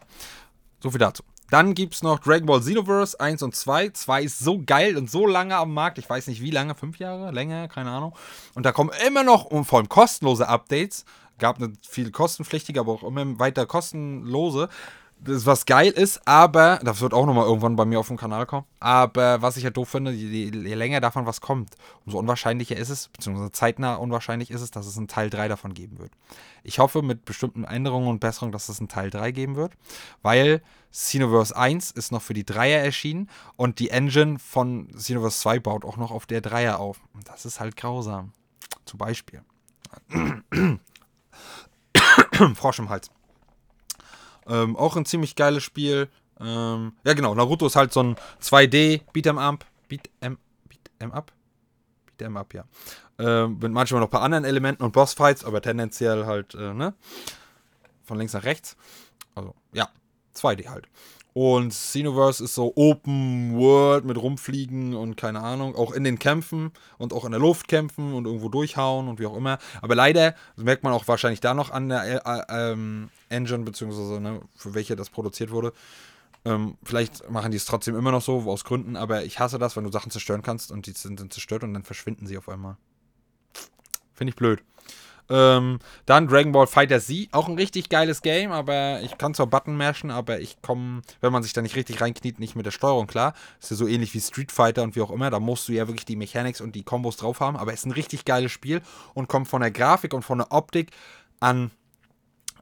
[0.80, 1.24] so viel dazu.
[1.54, 3.90] Dann gibt es noch Dragon Ball Xenoverse 1 und 2.
[3.90, 5.98] 2 ist so geil und so lange am Markt.
[5.98, 8.12] Ich weiß nicht wie lange, fünf Jahre, länger, keine Ahnung.
[8.56, 11.04] Und da kommen immer noch und vor allem kostenlose Updates.
[11.38, 14.68] Gab eine viel kostenpflichtige, aber auch immer weiter kostenlose
[15.24, 18.46] das was geil ist, aber das wird auch nochmal irgendwann bei mir auf dem Kanal
[18.46, 18.66] kommen.
[18.80, 22.90] Aber was ich halt doof finde, je, je, länger davon was kommt, umso unwahrscheinlicher ist
[22.90, 26.12] es, beziehungsweise zeitnah unwahrscheinlich ist es, dass es einen Teil 3 davon geben wird.
[26.62, 29.72] Ich hoffe mit bestimmten Änderungen und Besserungen, dass es einen Teil 3 geben wird,
[30.22, 30.62] weil
[30.92, 35.84] Xenoverse 1 ist noch für die Dreier erschienen und die Engine von Xenoverse 2 baut
[35.84, 37.00] auch noch auf der Dreier auf.
[37.14, 38.32] Und das ist halt grausam.
[38.84, 39.42] Zum Beispiel.
[42.54, 43.10] Frosch im Hals.
[44.46, 46.08] Ähm, auch ein ziemlich geiles Spiel.
[46.40, 47.34] Ähm, ja, genau.
[47.34, 49.64] Naruto ist halt so ein 2D Beat'em Up.
[49.90, 50.36] Beat'em
[50.68, 51.32] Beat'em Up?
[52.18, 52.64] Beat'em Up, ja.
[53.18, 56.94] Ähm, mit manchmal noch ein paar anderen Elementen und Bossfights, aber tendenziell halt, äh, ne?
[58.02, 58.76] Von links nach rechts.
[59.34, 59.88] Also, ja.
[60.34, 60.88] 2D halt.
[61.34, 66.70] Und Xenoverse ist so Open World mit rumfliegen und keine Ahnung, auch in den Kämpfen
[66.96, 69.58] und auch in der Luft kämpfen und irgendwo durchhauen und wie auch immer.
[69.82, 74.42] Aber leider, merkt man auch wahrscheinlich da noch an der äh, ähm, Engine, beziehungsweise ne,
[74.56, 75.72] für welche das produziert wurde.
[76.44, 79.76] Ähm, vielleicht machen die es trotzdem immer noch so, aus Gründen, aber ich hasse das,
[79.76, 82.48] wenn du Sachen zerstören kannst und die sind dann zerstört und dann verschwinden sie auf
[82.48, 82.76] einmal.
[84.12, 84.62] Finde ich blöd.
[85.30, 89.46] Ähm, dann Dragon Ball Fighter Z, auch ein richtig geiles Game, aber ich kann zwar
[89.46, 92.72] Button mashen, aber ich komme, wenn man sich da nicht richtig reinkniet, nicht mit der
[92.72, 93.32] Steuerung klar.
[93.60, 95.30] Ist ja so ähnlich wie Street Fighter und wie auch immer.
[95.30, 97.86] Da musst du ja wirklich die Mechanics und die Kombos drauf haben, aber es ist
[97.86, 98.82] ein richtig geiles Spiel
[99.14, 100.90] und kommt von der Grafik und von der Optik
[101.40, 101.70] an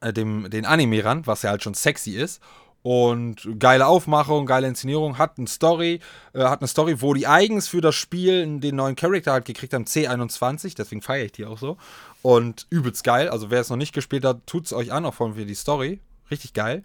[0.01, 2.41] äh, dem, den Anime ran, was ja halt schon sexy ist.
[2.83, 6.01] Und geile Aufmachung, geile Inszenierung, hat eine Story,
[6.33, 9.73] äh, hat eine Story, wo die eigens für das Spiel den neuen Charakter halt gekriegt
[9.73, 11.77] haben, C21, deswegen feiere ich die auch so.
[12.23, 15.21] Und übelst geil, also wer es noch nicht gespielt hat, tut es euch an, auch
[15.21, 16.01] allem für die Story.
[16.31, 16.83] Richtig geil.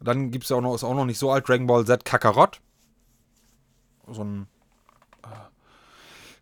[0.00, 2.04] Dann gibt es ja auch noch, ist auch noch nicht so alt, Dragon Ball Z
[2.04, 2.60] Kakarot.
[4.10, 4.48] So ein
[5.22, 5.28] äh,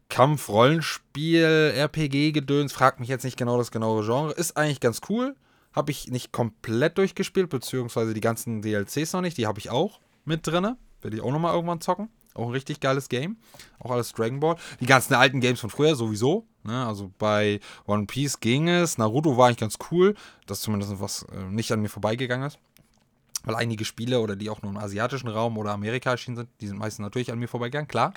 [0.09, 4.33] Kampf-Rollenspiel, RPG-Gedöns, fragt mich jetzt nicht genau das genaue Genre.
[4.33, 5.35] Ist eigentlich ganz cool
[5.73, 9.37] habe ich nicht komplett durchgespielt, beziehungsweise die ganzen DLCs noch nicht.
[9.39, 10.77] Die habe ich auch mit drin.
[11.01, 12.09] Werde ich auch nochmal irgendwann zocken.
[12.35, 13.37] Auch ein richtig geiles Game.
[13.79, 14.57] Auch alles Dragon Ball.
[14.81, 16.47] Die ganzen alten Games von früher sowieso.
[16.63, 16.87] Ne?
[16.87, 18.99] Also bei One Piece ging es.
[18.99, 20.15] Naruto war eigentlich ganz cool.
[20.47, 22.59] Das ist zumindest was äh, nicht an mir vorbeigegangen ist.
[23.45, 26.67] Weil einige Spiele oder die auch nur im asiatischen Raum oder Amerika erschienen sind, die
[26.67, 28.13] sind meistens natürlich an mir vorbeigegangen, klar.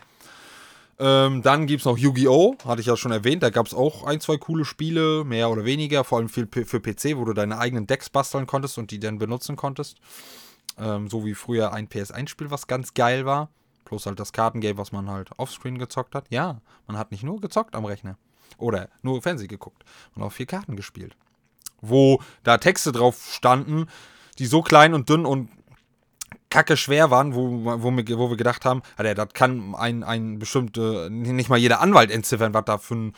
[1.04, 2.58] Ähm, dann gibt es noch Yu-Gi-Oh!
[2.64, 3.42] Hatte ich ja schon erwähnt.
[3.42, 6.04] Da gab es auch ein, zwei coole Spiele, mehr oder weniger.
[6.04, 9.18] Vor allem für, für PC, wo du deine eigenen Decks basteln konntest und die dann
[9.18, 9.98] benutzen konntest.
[10.78, 13.50] Ähm, so wie früher ein PS1-Spiel, was ganz geil war.
[13.84, 16.26] Plus halt das Kartengame, was man halt offscreen gezockt hat.
[16.30, 18.20] Ja, man hat nicht nur gezockt am Rechner.
[18.60, 19.84] Oder nur Fernsehen geguckt.
[20.14, 21.18] Man hat auch vier Karten gespielt.
[21.82, 23.88] Wo da Texte drauf standen,
[24.38, 25.50] die so klein und dünn und
[26.52, 30.38] kacke schwer waren, wo, wo, wir, wo wir gedacht haben, Alter, das kann ein, ein
[30.38, 33.14] bestimmte, nicht mal jeder Anwalt entziffern, was da für ein,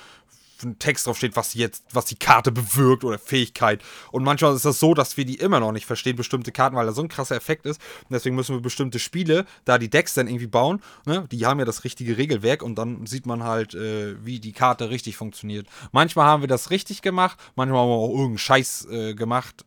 [0.56, 3.82] für ein Text drauf steht, was jetzt, was die Karte bewirkt oder Fähigkeit.
[4.12, 6.86] Und manchmal ist das so, dass wir die immer noch nicht verstehen, bestimmte Karten, weil
[6.86, 7.82] da so ein krasser Effekt ist.
[8.04, 11.60] Und deswegen müssen wir bestimmte Spiele, da die Decks dann irgendwie bauen, ne, die haben
[11.60, 15.68] ja das richtige Regelwerk und dann sieht man halt, äh, wie die Karte richtig funktioniert.
[15.92, 19.66] Manchmal haben wir das richtig gemacht, manchmal haben wir auch irgendeinen Scheiß äh, gemacht,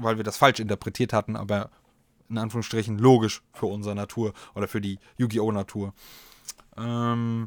[0.00, 1.70] weil wir das falsch interpretiert hatten, aber
[2.28, 5.52] in Anführungsstrichen logisch für unsere Natur oder für die Yu-Gi-Oh!
[5.52, 5.92] Natur.
[6.76, 7.46] Ähm,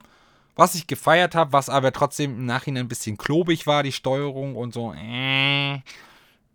[0.56, 4.56] was ich gefeiert habe, was aber trotzdem im Nachhinein ein bisschen klobig war, die Steuerung
[4.56, 4.94] und so.
[4.94, 5.76] Äh,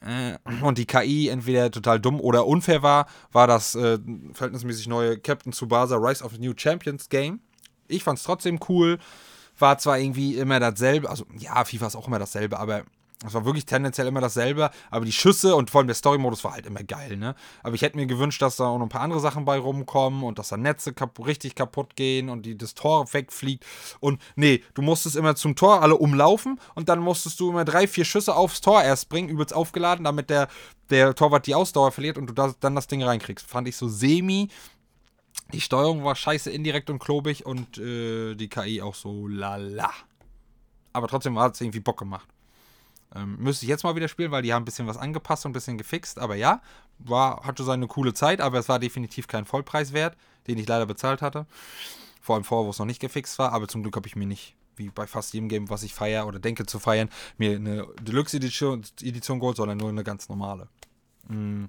[0.00, 3.98] äh, und die KI entweder total dumm oder unfair war, war das äh,
[4.32, 7.40] verhältnismäßig neue Captain Tsubasa Rise of the New Champions Game.
[7.88, 8.98] Ich fand es trotzdem cool.
[9.58, 12.84] War zwar irgendwie immer dasselbe, also ja, FIFA ist auch immer dasselbe, aber
[13.26, 16.52] es war wirklich tendenziell immer dasselbe, aber die Schüsse und vor allem der Story-Modus war
[16.52, 17.34] halt immer geil, ne?
[17.62, 20.22] Aber ich hätte mir gewünscht, dass da auch noch ein paar andere Sachen bei rumkommen
[20.22, 23.66] und dass da Netze kap richtig kaputt gehen und die, das Tor wegfliegt.
[24.00, 27.86] Und nee, du musstest immer zum Tor alle umlaufen und dann musstest du immer drei,
[27.86, 30.48] vier Schüsse aufs Tor erst bringen, übelst aufgeladen, damit der,
[30.88, 33.46] der Torwart die Ausdauer verliert und du da, dann das Ding reinkriegst.
[33.46, 34.48] Fand ich so semi.
[35.52, 39.90] Die Steuerung war scheiße indirekt und klobig und äh, die KI auch so lala.
[40.94, 42.26] Aber trotzdem hat es irgendwie Bock gemacht.
[43.14, 45.50] Ähm, müsste ich jetzt mal wieder spielen, weil die haben ein bisschen was angepasst und
[45.50, 46.18] ein bisschen gefixt.
[46.18, 46.62] Aber ja,
[46.98, 51.22] war, hatte seine coole Zeit, aber es war definitiv kein Vollpreiswert, den ich leider bezahlt
[51.22, 51.46] hatte.
[52.20, 53.52] Vor allem vorher, wo es noch nicht gefixt war.
[53.52, 56.26] Aber zum Glück habe ich mir nicht, wie bei fast jedem Game, was ich feiere
[56.26, 57.08] oder denke zu feiern,
[57.38, 60.68] mir eine Deluxe-Edition Edition geholt, sondern nur eine ganz normale.
[61.28, 61.68] Mhm.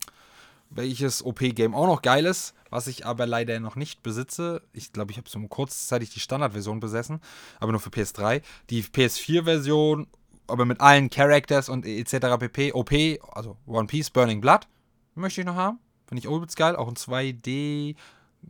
[0.70, 4.62] Welches OP-Game auch noch geil ist, was ich aber leider noch nicht besitze.
[4.72, 7.20] Ich glaube, ich habe so kurzzeitig die Standardversion besessen,
[7.60, 8.42] aber nur für PS3.
[8.70, 10.08] Die PS4-Version
[10.52, 12.38] aber mit allen Characters und etc.
[12.40, 12.74] pp.
[12.74, 12.92] OP,
[13.34, 14.68] also One Piece Burning Blood,
[15.16, 15.80] möchte ich noch haben.
[16.08, 16.76] Finde ich übelst geil.
[16.76, 17.96] Auch ein 2D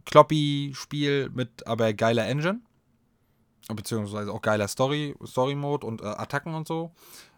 [0.05, 2.61] Kloppy-Spiel mit aber geiler Engine.
[3.67, 6.91] Beziehungsweise auch geiler Story, Story-Mode und äh, Attacken und so.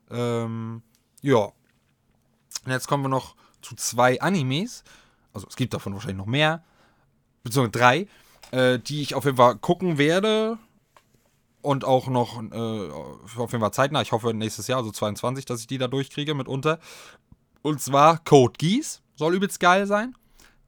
[0.09, 0.82] Ähm,
[1.22, 1.51] ja.
[2.66, 4.84] Und jetzt kommen wir noch zu zwei Animes.
[5.34, 6.64] Also es gibt davon wahrscheinlich noch mehr.
[7.43, 8.07] Beziehungsweise drei.
[8.51, 10.57] Äh, die ich auf jeden Fall gucken werde
[11.64, 14.01] und auch noch äh, auf jeden Fall zeitnah.
[14.01, 16.80] Ich hoffe nächstes Jahr, also 22, dass ich die da durchkriege mitunter.
[17.61, 20.14] Und zwar Code Geass soll übelst geil sein.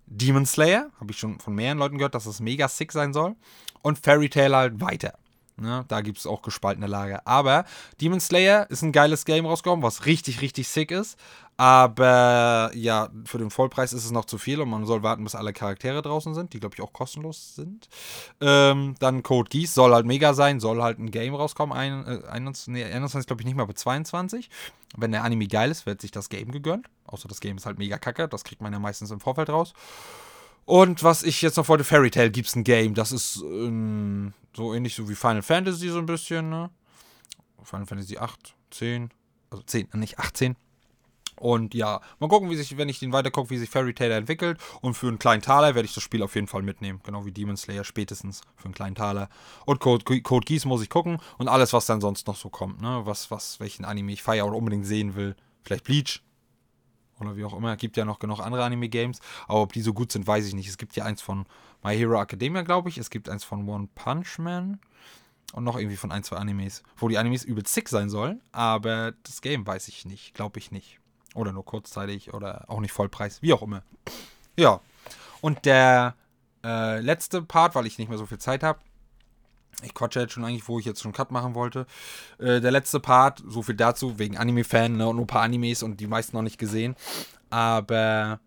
[0.07, 3.35] Demon Slayer, habe ich schon von mehreren Leuten gehört, dass es mega sick sein soll.
[3.81, 5.13] Und Fairy Tail halt weiter.
[5.57, 7.21] Ne, da gibt es auch gespaltene Lager.
[7.25, 7.63] Aber
[8.01, 11.17] Demon Slayer ist ein geiles Game rausgekommen, was richtig, richtig sick ist.
[11.57, 15.35] Aber ja, für den Vollpreis ist es noch zu viel und man soll warten, bis
[15.35, 17.87] alle Charaktere draußen sind, die glaube ich auch kostenlos sind.
[18.41, 21.77] Ähm, dann Code Geass soll halt mega sein, soll halt ein Game rauskommen.
[21.77, 24.49] Ein, äh, 21, nee, 21 glaube ich nicht mehr, aber 22.
[24.97, 26.87] Wenn der Anime geil ist, wird sich das Game gegönnt.
[27.05, 29.73] Außer das Game ist halt mega kacke, das kriegt man ja meistens im Vorfeld raus.
[30.65, 32.95] Und was ich jetzt noch wollte, Fairy gibt es ein Game.
[32.95, 36.69] Das ist ähm, so ähnlich so wie Final Fantasy so ein bisschen, ne?
[37.63, 39.09] Final Fantasy 8, 10,
[39.49, 40.55] also 10, nicht 18.
[41.37, 44.59] Und ja, mal gucken, wie sich, wenn ich den weitergucke, wie sich Fairy Tail entwickelt.
[44.81, 47.01] Und für einen kleinen Taler werde ich das Spiel auf jeden Fall mitnehmen.
[47.03, 49.29] Genau wie Demon Slayer spätestens für einen kleinen Taler.
[49.65, 51.19] Und Code, Code Geass muss ich gucken.
[51.37, 52.81] Und alles, was dann sonst noch so kommt.
[52.81, 53.01] Ne?
[53.03, 55.35] Was, was, welchen Anime ich feiere oder unbedingt sehen will.
[55.63, 56.21] Vielleicht Bleach.
[57.19, 57.73] Oder wie auch immer.
[57.73, 59.19] Es gibt ja noch genug andere Anime-Games.
[59.47, 60.67] Aber ob die so gut sind, weiß ich nicht.
[60.67, 61.45] Es gibt ja eins von
[61.83, 62.97] My Hero Academia, glaube ich.
[62.97, 64.79] Es gibt eins von One Punch Man.
[65.53, 66.83] Und noch irgendwie von ein, zwei Animes.
[66.97, 68.41] Wo die Animes übel sick sein sollen.
[68.51, 70.33] Aber das Game weiß ich nicht.
[70.33, 70.99] Glaube ich nicht.
[71.35, 73.83] Oder nur kurzzeitig oder auch nicht Vollpreis, wie auch immer.
[74.57, 74.79] Ja.
[75.41, 76.15] Und der
[76.63, 78.79] äh, letzte Part, weil ich nicht mehr so viel Zeit habe.
[79.83, 81.85] Ich quatsche jetzt schon eigentlich, wo ich jetzt schon Cut machen wollte.
[82.37, 85.83] Äh, der letzte Part, so viel dazu, wegen Anime-Fan ne, und nur ein paar Animes
[85.83, 86.95] und die meisten noch nicht gesehen.
[87.49, 88.39] Aber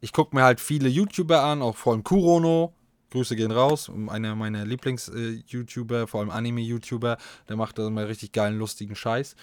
[0.00, 2.72] ich gucke mir halt viele YouTuber an, auch vor allem Kurono.
[3.10, 3.90] Grüße gehen raus.
[4.08, 7.16] Einer meiner Lieblings-YouTuber, äh, vor allem Anime-YouTuber.
[7.48, 9.36] Der macht da immer richtig geilen, lustigen Scheiß.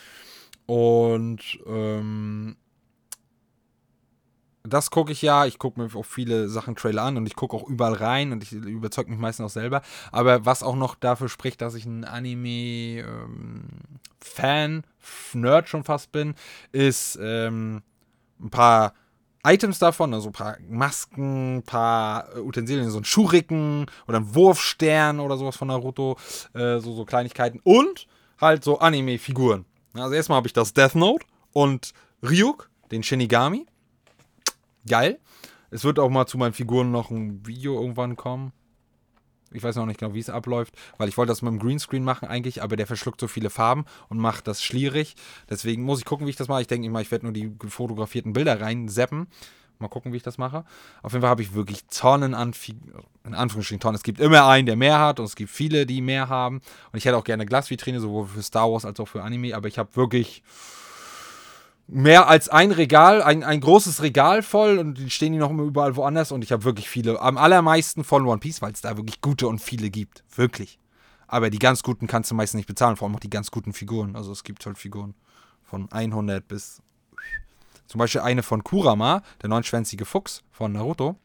[0.65, 2.55] Und ähm,
[4.63, 5.45] das gucke ich ja.
[5.45, 8.43] Ich gucke mir auch viele Sachen Trailer an und ich gucke auch überall rein und
[8.43, 9.81] ich überzeuge mich meistens auch selber.
[10.11, 13.03] Aber was auch noch dafür spricht, dass ich ein Anime-Fan,
[14.57, 14.83] ähm,
[15.33, 16.35] Nerd schon fast bin,
[16.71, 17.81] ist ähm,
[18.39, 18.93] ein paar
[19.45, 25.19] Items davon, also ein paar Masken, ein paar Utensilien, so ein Schuriken oder ein Wurfstern
[25.19, 26.17] oder sowas von Naruto,
[26.53, 28.07] äh, so, so Kleinigkeiten und
[28.39, 29.65] halt so Anime-Figuren.
[29.93, 31.93] Also erstmal habe ich das Death Note und
[32.23, 33.65] Ryuk, den Shinigami.
[34.87, 35.19] Geil.
[35.71, 38.51] Es wird auch mal zu meinen Figuren noch ein Video irgendwann kommen.
[39.51, 42.03] Ich weiß noch nicht genau, wie es abläuft, weil ich wollte das mit dem Greenscreen
[42.03, 45.15] machen eigentlich, aber der verschluckt so viele Farben und macht das schlierig.
[45.49, 46.61] Deswegen muss ich gucken, wie ich das mache.
[46.61, 49.27] Ich denke mal, ich werde nur die fotografierten Bilder reinseppen.
[49.79, 50.65] Mal gucken, wie ich das mache.
[51.01, 52.53] Auf jeden Fall habe ich wirklich Tonnen an,
[53.25, 53.95] in Anführungsstrichen Tonnen.
[53.95, 56.61] Es gibt immer einen, der mehr hat und es gibt viele, die mehr haben.
[56.91, 59.55] Und ich hätte auch gerne Glasvitrine, sowohl für Star Wars als auch für Anime.
[59.55, 60.43] Aber ich habe wirklich
[61.93, 65.63] mehr als ein Regal, ein, ein großes Regal voll und die stehen die noch immer
[65.63, 67.21] überall woanders und ich habe wirklich viele.
[67.21, 70.23] Am allermeisten von One Piece, weil es da wirklich gute und viele gibt.
[70.35, 70.79] Wirklich.
[71.27, 73.73] Aber die ganz guten kannst du meistens nicht bezahlen, vor allem auch die ganz guten
[73.73, 74.15] Figuren.
[74.15, 75.13] Also es gibt halt Figuren
[75.63, 76.81] von 100 bis
[77.87, 81.15] zum Beispiel eine von Kurama, der neunschwänzige Fuchs von Naruto.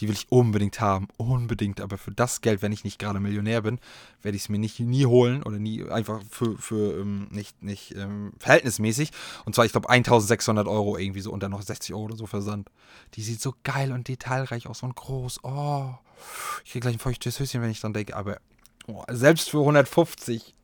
[0.00, 1.08] Die will ich unbedingt haben.
[1.16, 1.80] Unbedingt.
[1.80, 3.78] Aber für das Geld, wenn ich nicht gerade Millionär bin,
[4.22, 7.94] werde ich es mir nicht nie holen oder nie einfach für, für ähm, nicht, nicht
[7.96, 9.10] ähm, verhältnismäßig.
[9.44, 12.70] Und zwar, ich glaube, 1600 Euro irgendwie so unter noch 60 Euro oder so Versand.
[13.14, 15.44] Die sieht so geil und detailreich aus und groß.
[15.44, 15.94] Oh.
[16.64, 18.16] Ich kriege gleich ein feuchtes Höschen, wenn ich dran denke.
[18.16, 18.38] Aber
[18.86, 20.54] oh, selbst für 150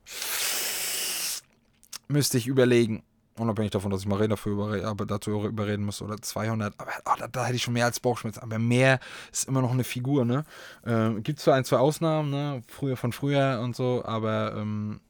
[2.07, 3.03] müsste ich überlegen.
[3.37, 6.73] Unabhängig davon, dass ich Marina dafür überreden, aber dazu überreden muss oder 200.
[6.77, 8.41] Aber oh, da, da, hätte ich schon mehr als Bauchschmerzen.
[8.41, 8.99] Aber mehr
[9.31, 10.43] ist immer noch eine Figur, ne?
[10.85, 12.63] Ähm, Gibt zwar ein, zwei Ausnahmen, ne?
[12.67, 15.01] Früher von früher und so, aber ähm,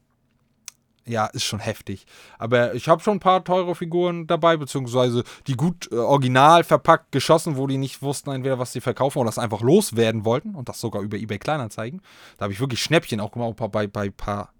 [1.08, 2.06] ja, ist schon heftig.
[2.38, 7.12] Aber ich habe schon ein paar teure Figuren dabei, beziehungsweise die gut äh, original verpackt
[7.12, 10.68] geschossen, wo die nicht wussten, entweder was sie verkaufen oder das einfach loswerden wollten und
[10.68, 12.02] das sogar über eBay Kleinanzeigen.
[12.36, 14.52] Da habe ich wirklich Schnäppchen auch gemacht, bei ein paar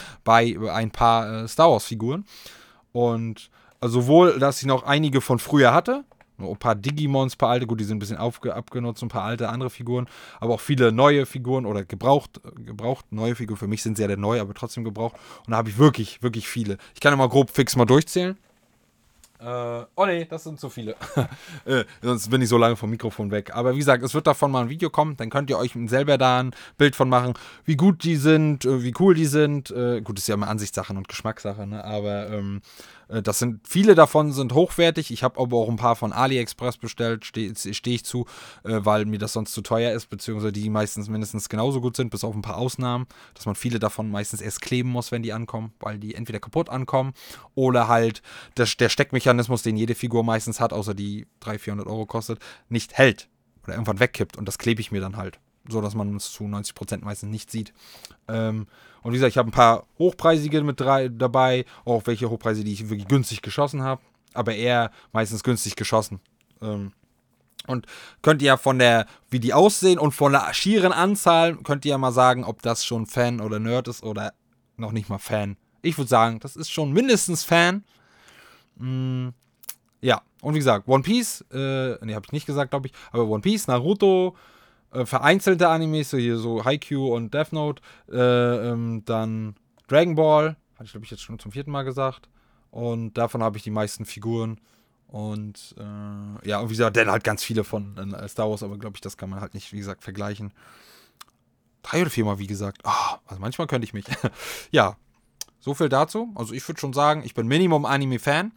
[0.24, 2.24] bei ein paar äh, Star Wars-Figuren.
[2.92, 3.50] Und
[3.80, 6.04] also sowohl, dass ich noch einige von früher hatte,
[6.38, 9.48] ein paar Digimons, ein paar alte, gut, die sind ein bisschen abgenutzt, ein paar alte
[9.48, 10.06] andere Figuren,
[10.40, 13.56] aber auch viele neue Figuren oder gebraucht, gebraucht, neue Figuren.
[13.56, 15.16] Für mich sind sie ja der neu, aber trotzdem gebraucht.
[15.46, 16.78] Und da habe ich wirklich, wirklich viele.
[16.94, 18.36] Ich kann mal grob fix mal durchzählen.
[19.46, 20.96] Äh, oh nee, das sind zu viele.
[21.66, 23.54] äh, sonst bin ich so lange vom Mikrofon weg.
[23.54, 25.16] Aber wie gesagt, es wird davon mal ein Video kommen.
[25.16, 27.34] Dann könnt ihr euch selber da ein Bild von machen,
[27.64, 29.70] wie gut die sind, äh, wie cool die sind.
[29.70, 31.84] Äh, gut, ist ja immer Ansichtssache und Geschmackssache, ne?
[31.84, 32.60] Aber ähm,
[33.08, 35.10] äh, das sind, viele davon sind hochwertig.
[35.10, 38.26] Ich habe aber auch ein paar von AliExpress bestellt, stehe steh ich zu,
[38.64, 42.10] äh, weil mir das sonst zu teuer ist, beziehungsweise die meistens mindestens genauso gut sind,
[42.10, 45.32] bis auf ein paar Ausnahmen, dass man viele davon meistens erst kleben muss, wenn die
[45.32, 47.14] ankommen, weil die entweder kaputt ankommen
[47.54, 48.22] oder halt
[48.56, 52.96] der, der Steckmechanismus, den jede Figur meistens hat, außer die 300, 400 Euro kostet, nicht
[52.96, 53.28] hält
[53.64, 55.38] oder irgendwann wegkippt und das klebe ich mir dann halt
[55.70, 57.72] so dass man es zu 90% meistens nicht sieht.
[58.28, 58.66] Ähm,
[59.02, 62.72] und wie gesagt, ich habe ein paar hochpreisige mit drei dabei, auch welche hochpreisige, die
[62.72, 64.02] ich wirklich günstig geschossen habe,
[64.34, 66.20] aber eher meistens günstig geschossen.
[66.60, 66.92] Ähm,
[67.66, 67.86] und
[68.22, 71.90] könnt ihr ja von der, wie die aussehen und von der schieren Anzahl, könnt ihr
[71.90, 74.34] ja mal sagen, ob das schon Fan oder Nerd ist oder
[74.76, 75.56] noch nicht mal Fan.
[75.82, 77.84] Ich würde sagen, das ist schon mindestens Fan.
[78.76, 79.28] Mm,
[80.00, 83.26] ja, und wie gesagt, One Piece, äh, ne, habe ich nicht gesagt, glaube ich, aber
[83.26, 84.36] One Piece, Naruto,
[84.92, 89.56] äh, vereinzelte Animes, so hier so Haikyuu und Death Note, äh, ähm, dann
[89.88, 92.28] Dragon Ball, hatte ich glaube ich jetzt schon zum vierten Mal gesagt.
[92.70, 94.60] Und davon habe ich die meisten Figuren.
[95.08, 98.76] Und äh, ja, und wie gesagt, dann halt ganz viele von äh, Star Wars, aber
[98.76, 100.52] glaube ich, das kann man halt nicht, wie gesagt, vergleichen.
[101.82, 102.82] Drei oder viermal, wie gesagt.
[102.84, 104.04] Oh, also manchmal könnte ich mich.
[104.72, 104.96] ja,
[105.58, 106.32] so viel dazu.
[106.34, 108.52] Also ich würde schon sagen, ich bin Minimum Anime-Fan.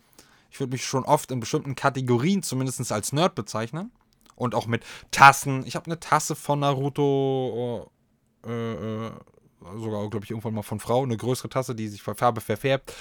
[0.51, 3.91] Ich würde mich schon oft in bestimmten Kategorien zumindest als Nerd bezeichnen
[4.35, 5.65] und auch mit Tassen.
[5.65, 7.91] Ich habe eine Tasse von Naruto,
[8.45, 9.11] äh, äh,
[9.77, 12.93] sogar, glaube ich, irgendwann mal von Frau, eine größere Tasse, die sich von Farbe verfärbt.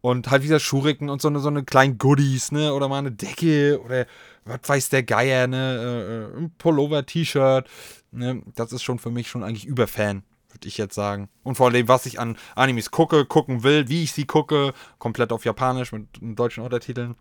[0.00, 2.74] Und halt wieder Schuriken und so eine, so eine kleinen Goodies, ne?
[2.74, 4.06] Oder mal eine Decke oder
[4.44, 6.32] was weiß der Geier, ne?
[6.34, 7.68] Äh, ein Pullover, T-Shirt.
[8.10, 8.42] Ne?
[8.56, 11.28] Das ist schon für mich schon eigentlich Überfan, würde ich jetzt sagen.
[11.42, 15.32] Und vor allem, was ich an Animes gucke, gucken will, wie ich sie gucke, komplett
[15.32, 17.16] auf Japanisch mit deutschen Untertiteln.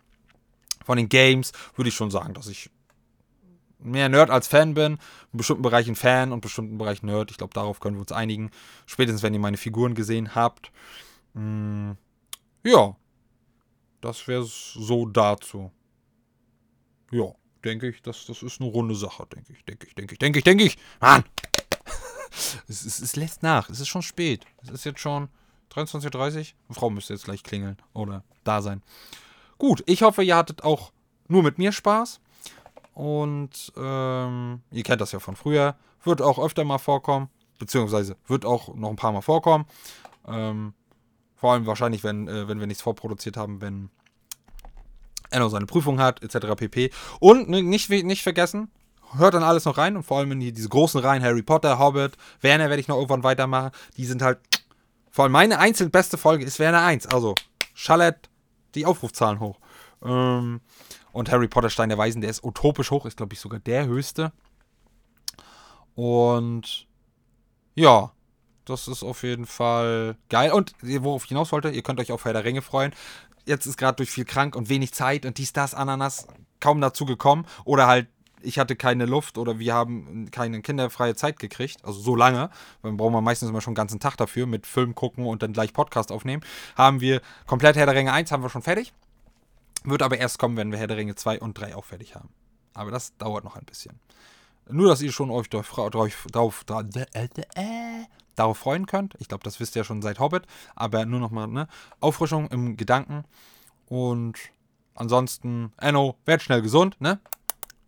[0.83, 2.69] Von den Games würde ich schon sagen, dass ich
[3.79, 4.97] mehr Nerd als Fan bin,
[5.31, 7.31] in bestimmten Bereichen Fan und in bestimmten Bereichen Nerd.
[7.31, 8.51] Ich glaube, darauf können wir uns einigen.
[8.85, 10.71] Spätestens, wenn ihr meine Figuren gesehen habt.
[11.33, 11.91] Mm,
[12.63, 12.95] ja,
[14.01, 15.71] das wäre so dazu.
[17.11, 20.19] Ja, denke ich, das, das ist eine runde Sache, denke ich, denke ich, denke ich,
[20.19, 20.77] denke ich, denke ich.
[20.99, 21.23] Mann!
[22.67, 24.45] Es, es, es lässt nach, es ist schon spät.
[24.63, 25.29] Es ist jetzt schon
[25.73, 26.75] 23.30 Uhr.
[26.75, 28.81] Frau müsste jetzt gleich klingeln oder da sein.
[29.57, 30.91] Gut, ich hoffe, ihr hattet auch
[31.27, 32.19] nur mit mir Spaß.
[32.93, 35.75] Und ähm, ihr kennt das ja von früher.
[36.03, 37.29] Wird auch öfter mal vorkommen.
[37.57, 39.65] Beziehungsweise wird auch noch ein paar Mal vorkommen.
[40.27, 40.73] Ähm,
[41.35, 43.89] vor allem wahrscheinlich, wenn, äh, wenn wir nichts vorproduziert haben, wenn
[45.29, 46.55] er noch seine Prüfung hat, etc.
[46.55, 46.91] pp.
[47.19, 48.69] Und nicht, nicht vergessen,
[49.17, 49.95] hört dann alles noch rein.
[49.95, 52.97] Und vor allem in die, diese großen Reihen, Harry Potter, Hobbit, Werner werde ich noch
[52.97, 53.71] irgendwann weitermachen.
[53.97, 54.39] Die sind halt.
[55.09, 57.07] Vor allem meine einzeln beste Folge ist Werner 1.
[57.07, 57.35] Also
[57.73, 58.29] schallert
[58.75, 59.59] die Aufrufzahlen hoch.
[60.03, 60.61] Ähm,
[61.11, 63.85] und Harry Potter Stein der Weisen, der ist utopisch hoch, ist glaube ich sogar der
[63.85, 64.31] höchste.
[65.95, 66.87] Und
[67.75, 68.11] ja,
[68.65, 70.51] das ist auf jeden Fall geil.
[70.51, 72.93] Und worauf ich hinaus wollte, ihr könnt euch auf Herr der Ringe freuen.
[73.45, 76.27] Jetzt ist gerade durch viel krank und wenig Zeit und dies, das, Ananas
[76.59, 77.45] kaum dazu gekommen.
[77.65, 78.07] Oder halt,
[78.43, 81.83] ich hatte keine Luft oder wir haben keine kinderfreie Zeit gekriegt.
[81.83, 82.49] Also so lange.
[82.83, 85.53] Dann brauchen wir meistens immer schon einen ganzen Tag dafür mit Film gucken und dann
[85.53, 86.43] gleich Podcast aufnehmen.
[86.75, 88.93] Haben wir komplett Herr der Ringe 1 haben wir schon fertig.
[89.83, 92.29] Wird aber erst kommen, wenn wir Herr der Ringe 2 und 3 auch fertig haben.
[92.73, 93.99] Aber das dauert noch ein bisschen.
[94.69, 96.63] Nur, dass ihr schon euch drauf, drauf, drauf,
[98.35, 99.15] darauf freuen könnt.
[99.19, 100.43] Ich glaube, das wisst ihr ja schon seit Hobbit.
[100.75, 101.67] Aber nur nochmal, ne?
[101.99, 103.25] Auffrischung im Gedanken.
[103.87, 104.37] Und
[104.95, 107.19] ansonsten, Enno, werd schnell gesund, ne?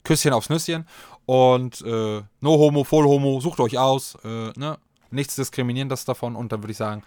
[0.04, 0.86] Küsschen aufs Nüsschen.
[1.26, 4.18] Und äh, no homo, voll homo, sucht euch aus.
[4.24, 4.78] Äh, ne?
[5.12, 6.36] Nichts diskriminierendes davon.
[6.36, 7.04] Und dann würde ich sagen,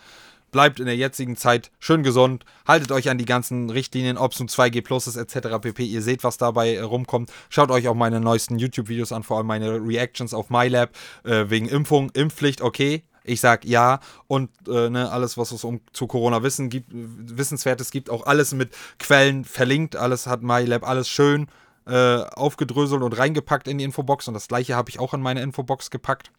[0.52, 4.38] bleibt in der jetzigen Zeit schön gesund, haltet euch an die ganzen Richtlinien, ob es
[4.38, 5.58] nun 2G Plus ist etc.
[5.60, 5.84] pp.
[5.84, 7.30] Ihr seht, was dabei äh, rumkommt.
[7.50, 10.90] Schaut euch auch meine neuesten YouTube-Videos an, vor allem meine Reactions auf MyLab
[11.24, 13.02] äh, wegen Impfung, Impfpflicht, okay.
[13.28, 17.90] Ich sag ja und äh, ne, alles, was es um zu Corona wissen gibt, Wissenswertes
[17.90, 18.70] gibt, auch alles mit
[19.00, 19.96] Quellen verlinkt.
[19.96, 21.48] Alles hat MyLab, alles schön
[21.86, 25.42] äh, aufgedröselt und reingepackt in die Infobox und das gleiche habe ich auch in meine
[25.42, 26.30] Infobox gepackt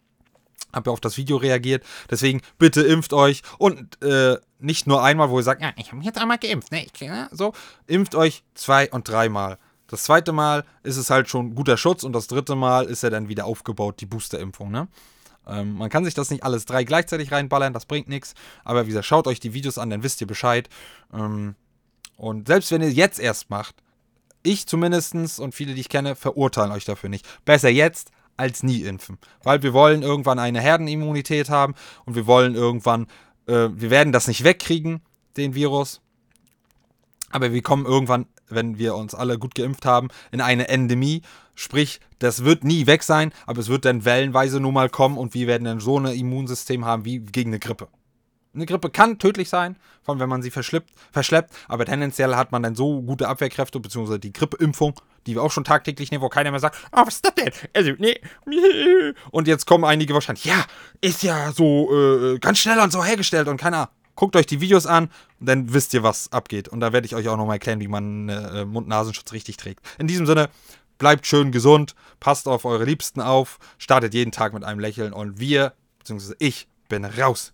[0.74, 1.84] habe ja auf das Video reagiert.
[2.10, 5.98] Deswegen bitte impft euch und äh, nicht nur einmal, wo ihr sagt, ja, ich habe
[5.98, 6.86] mich jetzt einmal geimpft, ne?
[6.86, 7.30] Ich, ne?
[7.32, 7.54] So,
[7.86, 9.58] impft euch zwei und dreimal.
[9.88, 13.10] Das zweite Mal ist es halt schon guter Schutz und das dritte Mal ist er
[13.10, 14.88] dann wieder aufgebaut, die Boosterimpfung, ne?
[15.48, 18.34] Ähm, man kann sich das nicht alles drei gleichzeitig reinballern, das bringt nichts.
[18.66, 20.68] Aber wie gesagt, schaut euch die Videos an, dann wisst ihr Bescheid.
[21.14, 21.56] Ähm,
[22.18, 23.76] und selbst wenn ihr jetzt erst macht,
[24.44, 27.28] ich zumindest und viele, die ich kenne, verurteilen euch dafür nicht.
[27.46, 29.18] Besser jetzt als nie impfen.
[29.44, 31.74] Weil wir wollen irgendwann eine Herdenimmunität haben
[32.06, 33.08] und wir wollen irgendwann,
[33.48, 35.02] äh, wir werden das nicht wegkriegen,
[35.36, 36.02] den Virus.
[37.32, 41.24] Aber wir kommen irgendwann, wenn wir uns alle gut geimpft haben, in eine Endemie.
[41.56, 45.34] Sprich, das wird nie weg sein, aber es wird dann wellenweise nur mal kommen und
[45.34, 47.88] wir werden dann so ein Immunsystem haben wie gegen eine Grippe.
[48.54, 52.52] Eine Grippe kann tödlich sein, vor allem wenn man sie verschleppt, verschleppt, aber tendenziell hat
[52.52, 56.30] man dann so gute Abwehrkräfte, beziehungsweise die Grippeimpfung, die wir auch schon tagtäglich nehmen, wo
[56.30, 57.52] keiner mehr sagt, oh, was ist das denn?
[57.76, 58.20] Also, nee.
[59.32, 60.66] Und jetzt kommen einige wahrscheinlich, ja,
[61.02, 63.90] ist ja so äh, ganz schnell und so hergestellt und keiner.
[64.16, 66.68] Guckt euch die Videos an dann wisst ihr, was abgeht.
[66.68, 69.86] Und da werde ich euch auch nochmal erklären, wie man äh, Mund-Nasenschutz richtig trägt.
[70.00, 70.50] In diesem Sinne,
[70.98, 75.40] bleibt schön gesund, passt auf eure Liebsten auf, startet jeden Tag mit einem Lächeln und
[75.40, 77.54] wir, beziehungsweise ich, bin raus.